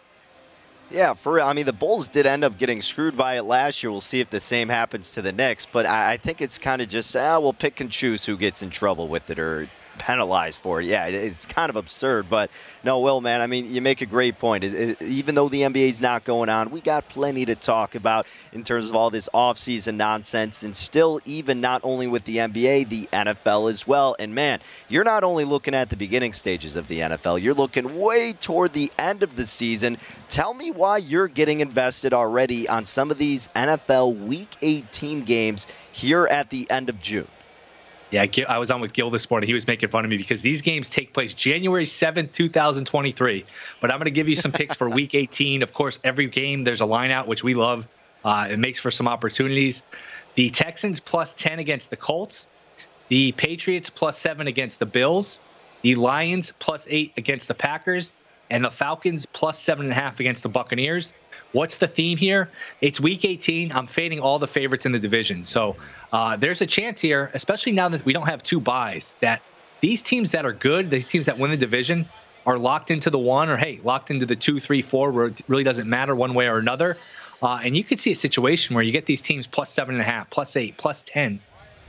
[0.91, 1.45] Yeah, for real.
[1.45, 3.91] I mean, the Bulls did end up getting screwed by it last year.
[3.91, 5.65] We'll see if the same happens to the Knicks.
[5.65, 8.61] But I, I think it's kind of just, ah, we'll pick and choose who gets
[8.61, 10.85] in trouble with it or penalized for it.
[10.85, 12.29] Yeah, it's kind of absurd.
[12.29, 12.51] But
[12.83, 14.63] no, Will, man, I mean, you make a great point.
[14.63, 17.95] It, it, even though the NBA is not going on, we got plenty to talk
[17.95, 20.63] about in terms of all this offseason nonsense.
[20.63, 24.15] And still, even not only with the NBA, the NFL as well.
[24.19, 27.99] And man, you're not only looking at the beginning stages of the NFL, you're looking
[27.99, 29.97] way toward the end of the season.
[30.29, 35.67] Tell me why you're getting invested already on some of these NFL Week 18 games
[35.91, 37.27] here at the end of June.
[38.11, 39.47] Yeah, I was on with Gil this morning.
[39.47, 43.45] He was making fun of me because these games take place January 7th, 2023.
[43.79, 45.63] But I'm going to give you some picks for week 18.
[45.63, 47.87] Of course, every game there's a line out, which we love.
[48.23, 49.81] Uh, it makes for some opportunities.
[50.35, 52.47] The Texans plus 10 against the Colts.
[53.07, 55.39] The Patriots plus 7 against the Bills.
[55.81, 58.11] The Lions plus 8 against the Packers.
[58.49, 61.13] And the Falcons plus 7.5 against the Buccaneers.
[61.51, 62.49] What's the theme here?
[62.79, 63.73] It's week 18.
[63.73, 65.45] I'm fading all the favorites in the division.
[65.45, 65.75] So
[66.13, 69.41] uh, there's a chance here, especially now that we don't have two byes, that
[69.81, 72.07] these teams that are good, these teams that win the division,
[72.45, 75.41] are locked into the one or, hey, locked into the two, three, four, where it
[75.47, 76.97] really doesn't matter one way or another.
[77.43, 80.01] Uh, and you could see a situation where you get these teams plus seven and
[80.01, 81.39] a half, plus eight, plus 10,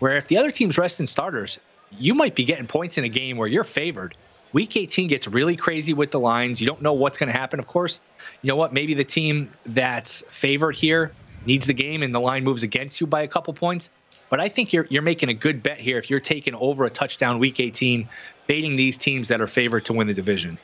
[0.01, 1.61] where if the other team's resting starters,
[1.99, 4.17] you might be getting points in a game where you're favored.
[4.53, 6.61] Week 18 gets really crazy with the lines.
[6.61, 7.59] You don't know what's going to happen.
[7.59, 8.01] Of course,
[8.43, 8.73] you know what?
[8.73, 11.13] Maybe the team that's favored here
[11.47, 13.91] needs the game and the line moves against you by a couple points.
[14.29, 16.91] But I think you're you're making a good bet here if you're taking over a
[16.91, 18.09] touchdown week 18,
[18.47, 20.59] baiting these teams that are favored to win the division.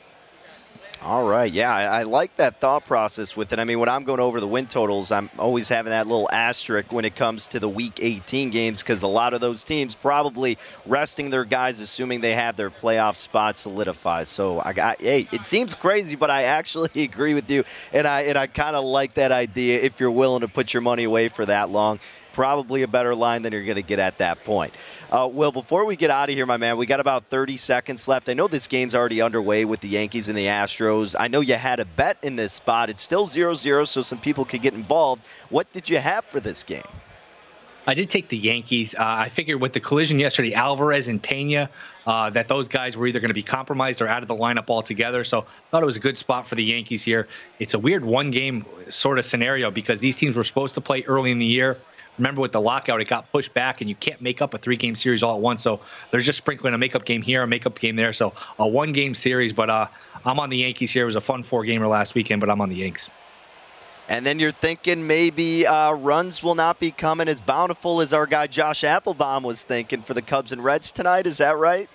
[1.01, 1.49] All right.
[1.49, 3.59] Yeah, I, I, like that thought process with it.
[3.59, 6.91] I mean, when I'm going over the win totals, I'm always having that little asterisk
[6.91, 10.57] when it comes to the Week 18 games because a lot of those teams probably
[10.85, 14.27] resting their guys, assuming they have their playoff spot solidified.
[14.27, 14.99] So I got.
[14.99, 18.75] Hey, it seems crazy, but I actually agree with you, and I and I kind
[18.75, 21.99] of like that idea if you're willing to put your money away for that long
[22.39, 24.73] probably a better line than you're going to get at that point.
[25.11, 28.07] Uh, Will, before we get out of here, my man, we got about 30 seconds
[28.07, 28.29] left.
[28.29, 31.17] I know this game's already underway with the Yankees and the Astros.
[31.19, 32.89] I know you had a bet in this spot.
[32.89, 35.21] It's still 0 0, so some people could get involved.
[35.49, 36.87] What did you have for this game?
[37.85, 38.95] I did take the Yankees.
[38.95, 41.69] Uh, I figured with the collision yesterday, Alvarez and Pena,
[42.07, 44.69] uh, that those guys were either going to be compromised or out of the lineup
[44.69, 45.25] altogether.
[45.25, 47.27] So I thought it was a good spot for the Yankees here.
[47.59, 51.03] It's a weird one game sort of scenario because these teams were supposed to play
[51.03, 51.77] early in the year.
[52.19, 54.75] Remember with the lockout, it got pushed back, and you can't make up a three
[54.75, 55.61] game series all at once.
[55.63, 55.79] So
[56.11, 58.11] they're just sprinkling a makeup game here, a makeup game there.
[58.13, 59.87] So a one game series, but uh,
[60.25, 61.03] I'm on the Yankees here.
[61.03, 63.09] It was a fun four gamer last weekend, but I'm on the Yanks.
[64.09, 68.25] And then you're thinking maybe uh, runs will not be coming as bountiful as our
[68.25, 71.25] guy Josh Applebaum was thinking for the Cubs and Reds tonight.
[71.25, 71.87] Is that right?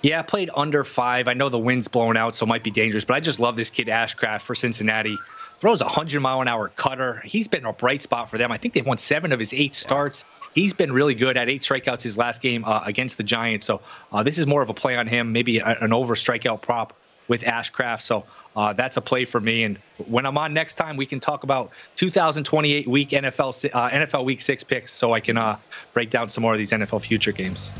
[0.00, 1.28] Yeah, I played under five.
[1.28, 3.54] I know the wind's blowing out, so it might be dangerous, but I just love
[3.54, 5.16] this kid Ashcraft for Cincinnati
[5.62, 7.22] throws a 100 mile an hour cutter.
[7.24, 8.50] He's been a bright spot for them.
[8.50, 10.24] I think they've won seven of his eight starts.
[10.56, 13.64] He's been really good at eight strikeouts his last game uh, against the Giants.
[13.66, 16.94] So uh, this is more of a play on him, maybe an over strikeout prop
[17.28, 18.02] with Ashcraft.
[18.02, 18.24] So
[18.56, 19.62] uh, that's a play for me.
[19.62, 24.24] And when I'm on next time, we can talk about 2028 week NFL uh, NFL
[24.24, 25.58] Week Six picks, so I can uh,
[25.94, 27.70] break down some more of these NFL future games.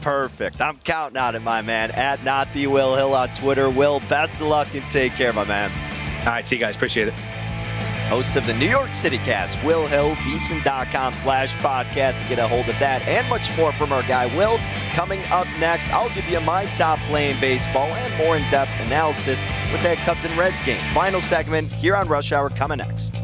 [0.00, 0.60] Perfect.
[0.60, 1.92] I'm counting on it, my man.
[1.92, 3.70] At not the Will Hill on Twitter.
[3.70, 5.70] Will, best of luck and take care, my man.
[6.26, 6.76] All right, see you guys.
[6.76, 7.14] Appreciate it.
[8.08, 12.46] Host of the New York City Cast, Will Hill, VSiN.com slash podcast to get a
[12.46, 14.58] hold of that and much more from our guy Will.
[14.92, 19.42] Coming up next, I'll give you my top play in baseball and more in-depth analysis
[19.72, 20.78] with that Cubs and Reds game.
[20.92, 23.23] Final segment here on Rush Hour coming next.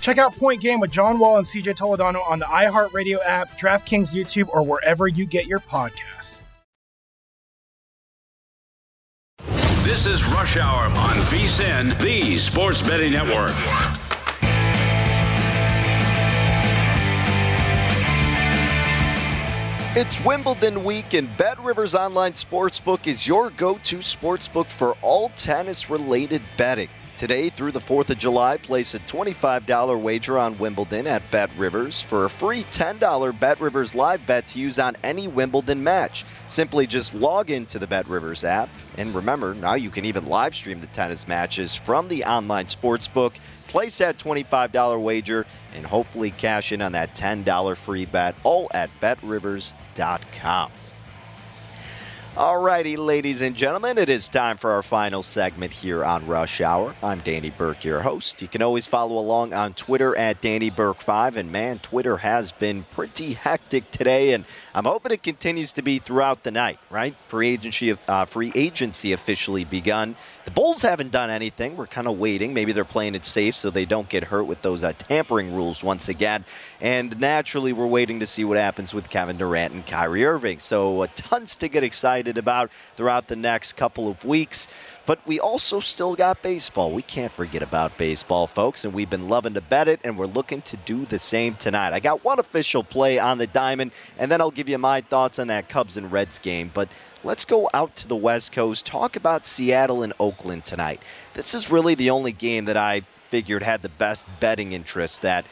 [0.00, 4.14] Check out Point Game with John Wall and CJ Toledano on the iHeartRadio app, DraftKings
[4.14, 6.42] YouTube, or wherever you get your podcasts.
[9.84, 13.52] This is Rush Hour on VSIN, the Sports Betting Network.
[19.96, 25.28] It's Wimbledon week, and Bet Rivers Online Sportsbook is your go to sportsbook for all
[25.36, 26.88] tennis related betting.
[27.24, 32.02] Today through the 4th of July, place a $25 wager on Wimbledon at Bet Rivers
[32.02, 36.26] for a free $10 Bet Rivers live bet to use on any Wimbledon match.
[36.48, 38.68] Simply just log into the Bet Rivers app,
[38.98, 43.32] and remember, now you can even live stream the tennis matches from the online sportsbook.
[43.68, 48.90] Place that $25 wager and hopefully cash in on that $10 free bet, all at
[49.00, 50.70] betrivers.com.
[52.34, 56.92] Alrighty, ladies and gentlemen, it is time for our final segment here on Rush Hour.
[57.00, 58.42] I'm Danny Burke, your host.
[58.42, 61.36] You can always follow along on Twitter at Danny Burke5.
[61.36, 66.00] And man, Twitter has been pretty hectic today, and I'm hoping it continues to be
[66.00, 66.80] throughout the night.
[66.90, 67.14] Right?
[67.28, 70.16] Free agency, uh, free agency officially begun.
[70.44, 71.74] The Bulls haven't done anything.
[71.74, 72.52] We're kind of waiting.
[72.52, 75.82] Maybe they're playing it safe so they don't get hurt with those uh, tampering rules
[75.82, 76.44] once again.
[76.82, 80.58] And naturally, we're waiting to see what happens with Kevin Durant and Kyrie Irving.
[80.58, 84.68] So, uh, tons to get excited about throughout the next couple of weeks.
[85.06, 86.90] But we also still got baseball.
[86.90, 90.24] We can't forget about baseball, folks, and we've been loving to bet it, and we're
[90.26, 91.92] looking to do the same tonight.
[91.92, 95.38] I got one official play on the diamond, and then I'll give you my thoughts
[95.38, 96.70] on that Cubs and Reds game.
[96.72, 96.88] But
[97.22, 101.02] let's go out to the West Coast, talk about Seattle and Oakland tonight.
[101.34, 105.44] This is really the only game that I figured had the best betting interest that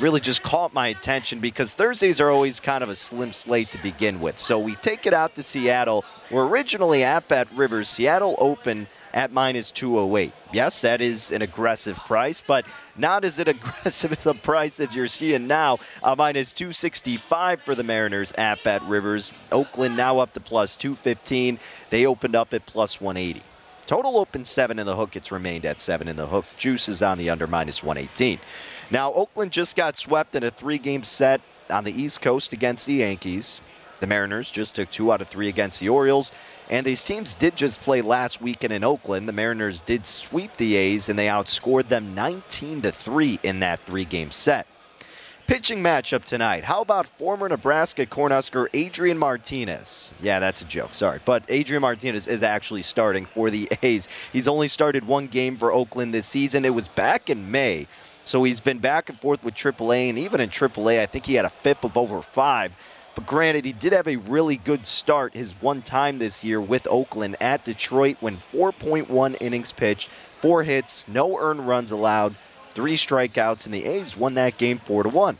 [0.00, 3.78] really just caught my attention because Thursdays are always kind of a slim slate to
[3.82, 4.38] begin with.
[4.38, 6.04] So we take it out to Seattle.
[6.30, 7.88] We're originally at Bet Rivers.
[7.88, 10.32] Seattle open at minus 208.
[10.52, 12.66] Yes, that is an aggressive price, but
[12.96, 15.78] not as aggressive as the price that you're seeing now.
[16.02, 19.32] Uh, minus 265 for the Mariners at Bet Rivers.
[19.52, 21.58] Oakland now up to plus 215.
[21.90, 23.42] They opened up at plus 180.
[23.86, 25.14] Total open seven in the hook.
[25.14, 26.44] It's remained at seven in the hook.
[26.56, 28.40] Juice is on the under minus 118.
[28.90, 32.86] Now, Oakland just got swept in a three game set on the East Coast against
[32.86, 33.60] the Yankees.
[34.00, 36.30] The Mariners just took two out of three against the Orioles.
[36.68, 39.28] And these teams did just play last weekend in Oakland.
[39.28, 43.80] The Mariners did sweep the A's and they outscored them 19 to 3 in that
[43.80, 44.66] three game set.
[45.46, 46.64] Pitching matchup tonight.
[46.64, 50.12] How about former Nebraska Cornhusker Adrian Martinez?
[50.20, 50.92] Yeah, that's a joke.
[50.92, 51.20] Sorry.
[51.24, 54.08] But Adrian Martinez is actually starting for the A's.
[54.32, 56.64] He's only started one game for Oakland this season.
[56.64, 57.86] It was back in May.
[58.26, 61.34] So he's been back and forth with AAA, and even in AAA, I think he
[61.34, 62.72] had a FIP of over five.
[63.14, 66.88] But granted, he did have a really good start his one time this year with
[66.90, 72.34] Oakland at Detroit when 4.1 innings pitched, four hits, no earned runs allowed,
[72.74, 75.38] three strikeouts, and the A's won that game 4 to 1.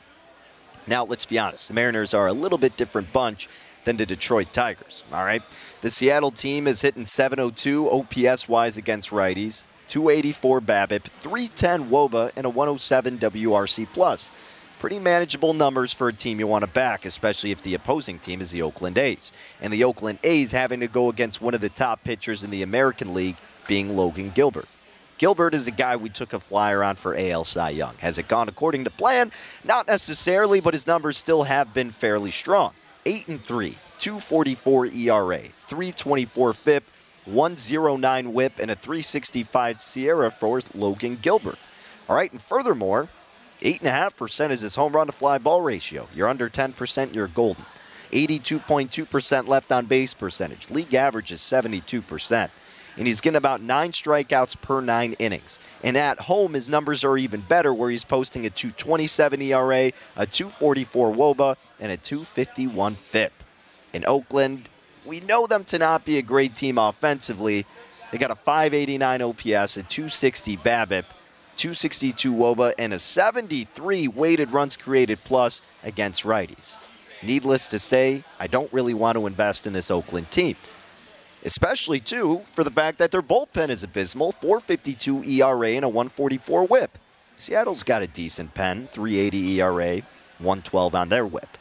[0.86, 3.48] Now, let's be honest, the Mariners are a little bit different bunch.
[3.84, 5.04] than the Detroit Tigers.
[5.12, 5.42] All right.
[5.80, 12.46] The Seattle team is hitting 702 OPS wise against righties, 284 BABIP, 310 WOBA, and
[12.46, 14.30] a 107 WRC plus.
[14.78, 18.40] Pretty manageable numbers for a team you want to back, especially if the opposing team
[18.42, 19.32] is the Oakland A's.
[19.60, 22.62] And the Oakland A's having to go against one of the top pitchers in the
[22.62, 24.68] American League, being Logan Gilbert.
[25.18, 27.94] Gilbert is a guy we took a flyer on for AL Cy Young.
[27.98, 29.32] Has it gone according to plan?
[29.64, 32.74] Not necessarily, but his numbers still have been fairly strong.
[33.06, 36.84] 8 and 3, 244 ERA, 324 FIP,
[37.26, 41.58] 109 whip, and a 365 SIERA for Logan Gilbert.
[42.08, 43.08] All right, and furthermore,
[43.60, 46.08] 8.5% is his home run to fly ball ratio.
[46.14, 47.64] You're under 10%, you're golden.
[48.12, 50.70] 82.2% left on base percentage.
[50.70, 52.50] League average is 72%.
[52.98, 55.60] And he's getting about nine strikeouts per nine innings.
[55.82, 60.26] And at home, his numbers are even better, where he's posting a 227 ERA, a
[60.26, 63.32] 244 Woba, and a 251 FIP.
[63.92, 64.68] In Oakland,
[65.06, 67.64] we know them to not be a great team offensively.
[68.10, 71.04] They got a 589 OPS, a 260 BABIP,
[71.56, 76.76] 262 Woba, and a 73 weighted runs created plus against righties.
[77.22, 80.56] Needless to say, I don't really want to invest in this Oakland team.
[81.44, 86.66] Especially, too, for the fact that their bullpen is abysmal 452 ERA and a 144
[86.66, 86.98] whip.
[87.38, 90.02] Seattle's got a decent pen 380 ERA,
[90.38, 91.56] 112 on their whip.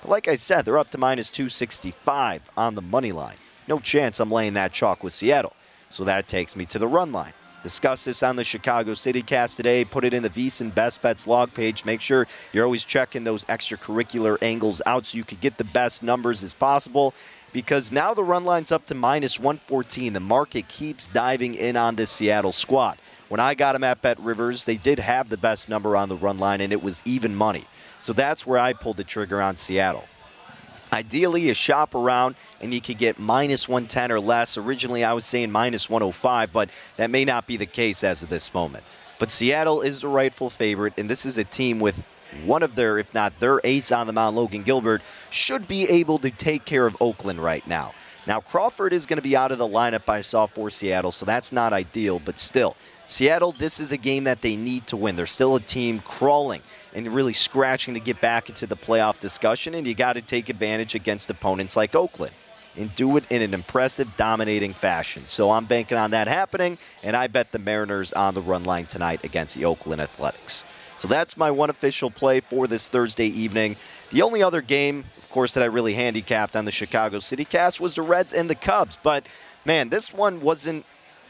[0.00, 3.36] But like I said, they're up to minus 265 on the money line.
[3.68, 5.54] No chance I'm laying that chalk with Seattle.
[5.90, 7.32] So that takes me to the run line.
[7.62, 9.84] Discuss this on the Chicago City cast today.
[9.84, 11.84] Put it in the VSiN Best Bets log page.
[11.84, 16.02] Make sure you're always checking those extracurricular angles out so you can get the best
[16.02, 17.12] numbers as possible.
[17.52, 20.14] Because now the run line's up to minus 114.
[20.14, 22.96] The market keeps diving in on this Seattle squad.
[23.28, 26.16] When I got them at Bet Rivers, they did have the best number on the
[26.16, 27.66] run line, and it was even money.
[28.00, 30.04] So that's where I pulled the trigger on Seattle.
[30.92, 34.56] Ideally, you shop around and you could get minus 110 or less.
[34.56, 38.28] Originally, I was saying minus 105, but that may not be the case as of
[38.28, 38.82] this moment.
[39.18, 42.02] But Seattle is the rightful favorite, and this is a team with
[42.44, 46.18] one of their, if not their ace on the mound, Logan Gilbert, should be able
[46.20, 47.92] to take care of Oakland right now.
[48.26, 51.26] Now, Crawford is going to be out of the lineup I saw for Seattle, so
[51.26, 52.76] that's not ideal, but still,
[53.06, 55.16] Seattle, this is a game that they need to win.
[55.16, 56.62] They're still a team crawling
[56.94, 60.48] and really scratching to get back into the playoff discussion, and you got to take
[60.48, 62.32] advantage against opponents like Oakland
[62.76, 65.26] and do it in an impressive, dominating fashion.
[65.26, 68.86] So I'm banking on that happening, and I bet the Mariners on the run line
[68.86, 70.64] tonight against the Oakland Athletics.
[70.96, 73.76] So that's my one official play for this Thursday evening.
[74.10, 77.80] The only other game, of course, that I really handicapped on the Chicago City cast
[77.80, 78.98] was the Reds and the Cubs.
[79.02, 79.24] But
[79.64, 80.84] man, this one wasn't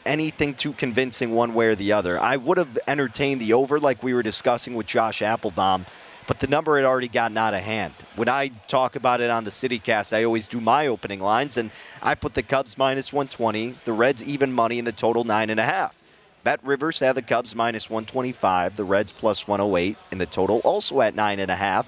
[0.05, 2.19] anything too convincing one way or the other.
[2.19, 5.85] I would have entertained the over like we were discussing with Josh Applebaum,
[6.27, 7.93] but the number had already gotten out of hand.
[8.15, 11.71] When I talk about it on the CityCast, I always do my opening lines, and
[12.01, 15.59] I put the Cubs minus 120, the Reds even money, and the total nine and
[15.59, 15.95] a half.
[16.43, 21.01] Bet Rivers had the Cubs minus 125, the Reds plus 108, and the total also
[21.01, 21.87] at nine and a half.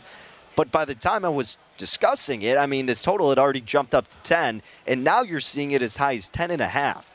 [0.55, 3.95] But by the time I was discussing it, I mean, this total had already jumped
[3.95, 7.09] up to 10, and now you're seeing it as high as 10 and a half.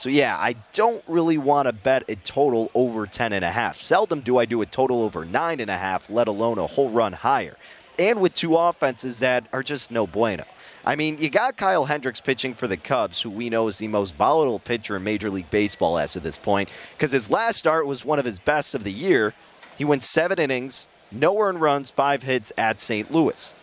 [0.00, 3.76] So yeah, I don't really want to bet a total over 10 and a half.
[3.76, 6.88] Seldom do I do a total over nine and a half, let alone a whole
[6.88, 7.54] run higher.
[7.98, 10.44] And with two offenses that are just no bueno.
[10.86, 13.88] I mean, you got Kyle Hendricks pitching for the Cubs, who we know is the
[13.88, 17.86] most volatile pitcher in Major League Baseball as of this point, because his last start
[17.86, 19.34] was one of his best of the year.
[19.76, 23.10] He went seven innings, no earned runs, five hits at St.
[23.10, 23.54] Louis.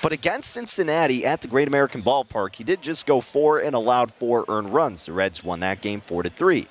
[0.00, 4.12] But against Cincinnati at the Great American Ballpark, he did just go four and allowed
[4.14, 5.06] four earned runs.
[5.06, 6.68] The Reds won that game four to three.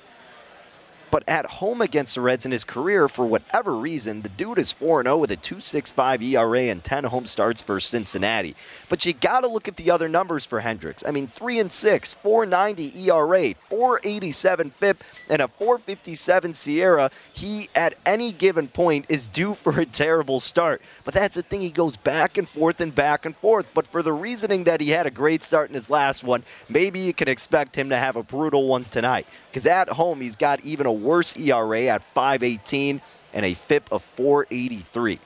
[1.10, 4.72] But at home against the Reds in his career, for whatever reason, the dude is
[4.72, 8.54] 4 0 with a 2.65 ERA and 10 home starts for Cincinnati.
[8.88, 11.04] But you got to look at the other numbers for Hendricks.
[11.06, 17.10] I mean, 3 and 6, 490 ERA, 487 FIP, and a 457 SIERA.
[17.32, 20.82] He, at any given point, is due for a terrible start.
[21.04, 23.72] But that's the thing, he goes back and forth and back and forth.
[23.74, 27.00] But for the reasoning that he had a great start in his last one, maybe
[27.00, 29.26] you can expect him to have a brutal one tonight.
[29.58, 33.00] Because at home, he's got even a worse ERA at 518
[33.34, 35.18] and a FIP of 483.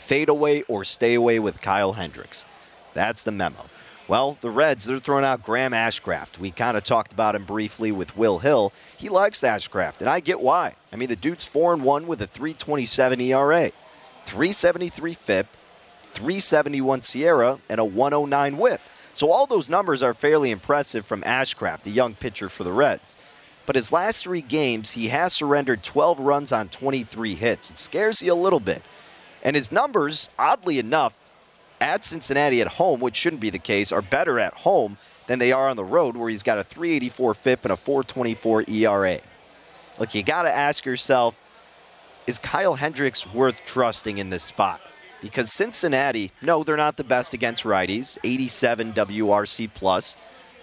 [0.00, 2.44] Fade away or stay away with Kyle Hendricks.
[2.92, 3.66] That's the memo.
[4.08, 6.40] Well, the Reds, they're throwing out Graham Ashcraft.
[6.40, 8.72] We kind of talked about him briefly with Will Hill.
[8.96, 10.74] He likes Ashcraft, and I get why.
[10.92, 13.70] I mean, the dude's 4 and 1 with a 327 ERA,
[14.24, 15.46] 373 FIP,
[16.10, 18.80] 371 SIERA, and a 109 whip.
[19.14, 23.16] So all those numbers are fairly impressive from Ashcraft, the young pitcher for the Reds.
[23.66, 27.70] But his last three games, he has surrendered 12 runs on 23 hits.
[27.70, 28.82] It scares you a little bit.
[29.42, 31.14] And his numbers, oddly enough,
[31.80, 34.96] at Cincinnati at home, which shouldn't be the case, are better at home
[35.26, 38.64] than they are on the road, where he's got a 384 FIP and a 424
[38.68, 39.20] ERA.
[39.98, 41.36] Look, you got to ask yourself
[42.26, 44.80] is Kyle Hendricks worth trusting in this spot?
[45.22, 50.16] Because Cincinnati, no, they're not the best against righties, 87 WRC plus.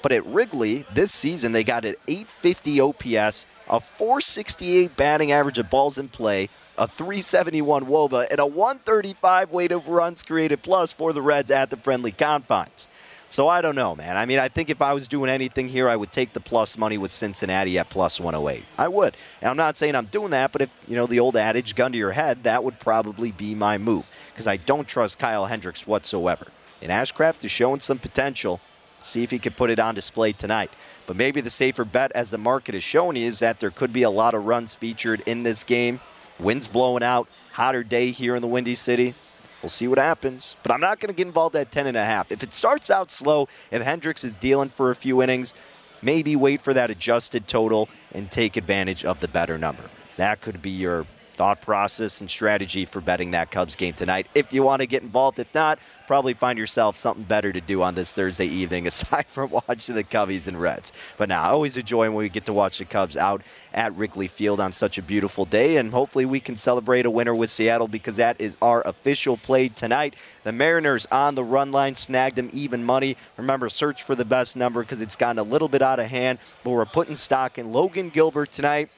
[0.03, 5.69] But at Wrigley this season, they got an 850 OPS, a 468 batting average of
[5.69, 11.13] balls in play, a 371 WOBA, and a 135 weight of runs created plus for
[11.13, 12.89] the Reds at the friendly confines.
[13.29, 14.17] So I don't know, man.
[14.17, 16.77] I mean, I think if I was doing anything here, I would take the plus
[16.77, 18.63] money with Cincinnati at plus 108.
[18.77, 19.15] I would.
[19.41, 21.93] And I'm not saying I'm doing that, but if, you know, the old adage, gun
[21.93, 25.87] to your head, that would probably be my move because I don't trust Kyle Hendricks
[25.87, 26.47] whatsoever.
[26.81, 28.59] And Ashcraft is showing some potential.
[29.03, 30.71] See if he can put it on display tonight.
[31.05, 34.03] But maybe the safer bet, as the market has shown, is that there could be
[34.03, 35.99] a lot of runs featured in this game.
[36.39, 39.13] Winds blowing out, hotter day here in the Windy City.
[39.61, 40.57] We'll see what happens.
[40.63, 42.31] But I'm not going to get involved at 10 and a half.
[42.31, 45.53] If it starts out slow, if Hendricks is dealing for a few innings,
[46.01, 49.83] maybe wait for that adjusted total and take advantage of the better number.
[50.17, 54.27] That could be your thought process and strategy for betting that Cubs game tonight.
[54.35, 57.81] If you want to get involved, if not, probably find yourself something better to do
[57.81, 60.93] on this Thursday evening aside from watching the Cubbies and Reds.
[61.17, 63.41] But now, I always enjoy when we get to watch the Cubs out
[63.73, 67.33] at Wrigley Field on such a beautiful day, and hopefully we can celebrate a winner
[67.33, 70.15] with Seattle because that is our official play tonight.
[70.43, 73.17] The Mariners on the run line snagged them even money.
[73.37, 76.39] Remember, search for the best number because it's gotten a little bit out of hand,
[76.63, 78.89] but we're putting stock in Logan Gilbert tonight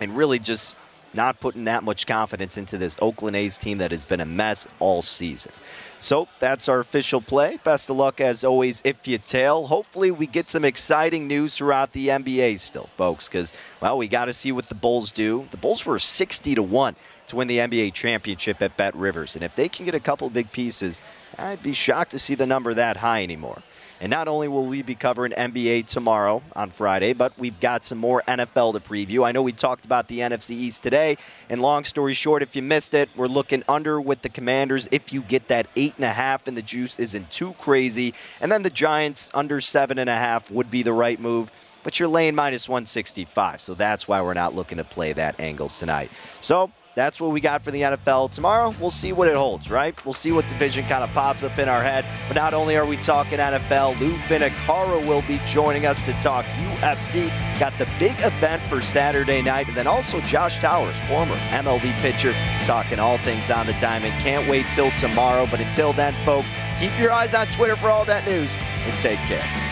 [0.00, 0.76] and really just
[1.14, 4.66] not putting that much confidence into this Oakland A's team that has been a mess
[4.78, 5.52] all season.
[6.00, 7.58] So that's our official play.
[7.62, 9.66] Best of luck as always if you tail.
[9.66, 14.24] Hopefully we get some exciting news throughout the NBA still, folks, because well, we got
[14.24, 15.46] to see what the Bulls do.
[15.52, 16.96] The Bulls were 60 to 1
[17.28, 19.36] to win the NBA championship at Bet Rivers.
[19.36, 21.02] And if they can get a couple big pieces,
[21.38, 23.62] I'd be shocked to see the number that high anymore.
[24.02, 27.98] And not only will we be covering NBA tomorrow on Friday, but we've got some
[27.98, 29.24] more NFL to preview.
[29.24, 31.16] I know we talked about the NFC East today.
[31.48, 34.88] And long story short, if you missed it, we're looking under with the Commanders.
[34.90, 38.12] If you get that eight and a half and the juice isn't too crazy.
[38.40, 41.52] And then the Giants under seven and a half would be the right move.
[41.84, 43.60] But you're laying minus 165.
[43.60, 46.10] So that's why we're not looking to play that angle tonight.
[46.40, 48.30] So that's what we got for the NFL.
[48.30, 49.94] Tomorrow, we'll see what it holds, right?
[50.04, 52.04] We'll see what division kind of pops up in our head.
[52.28, 56.44] But not only are we talking NFL, Lou Finocchiaro will be joining us to talk
[56.44, 57.30] UFC.
[57.58, 59.68] Got the big event for Saturday night.
[59.68, 62.34] And then also Josh Towers, former MLB pitcher,
[62.66, 64.12] talking all things on the diamond.
[64.22, 65.46] Can't wait till tomorrow.
[65.50, 69.18] But until then, folks, keep your eyes on Twitter for all that news and take
[69.20, 69.71] care.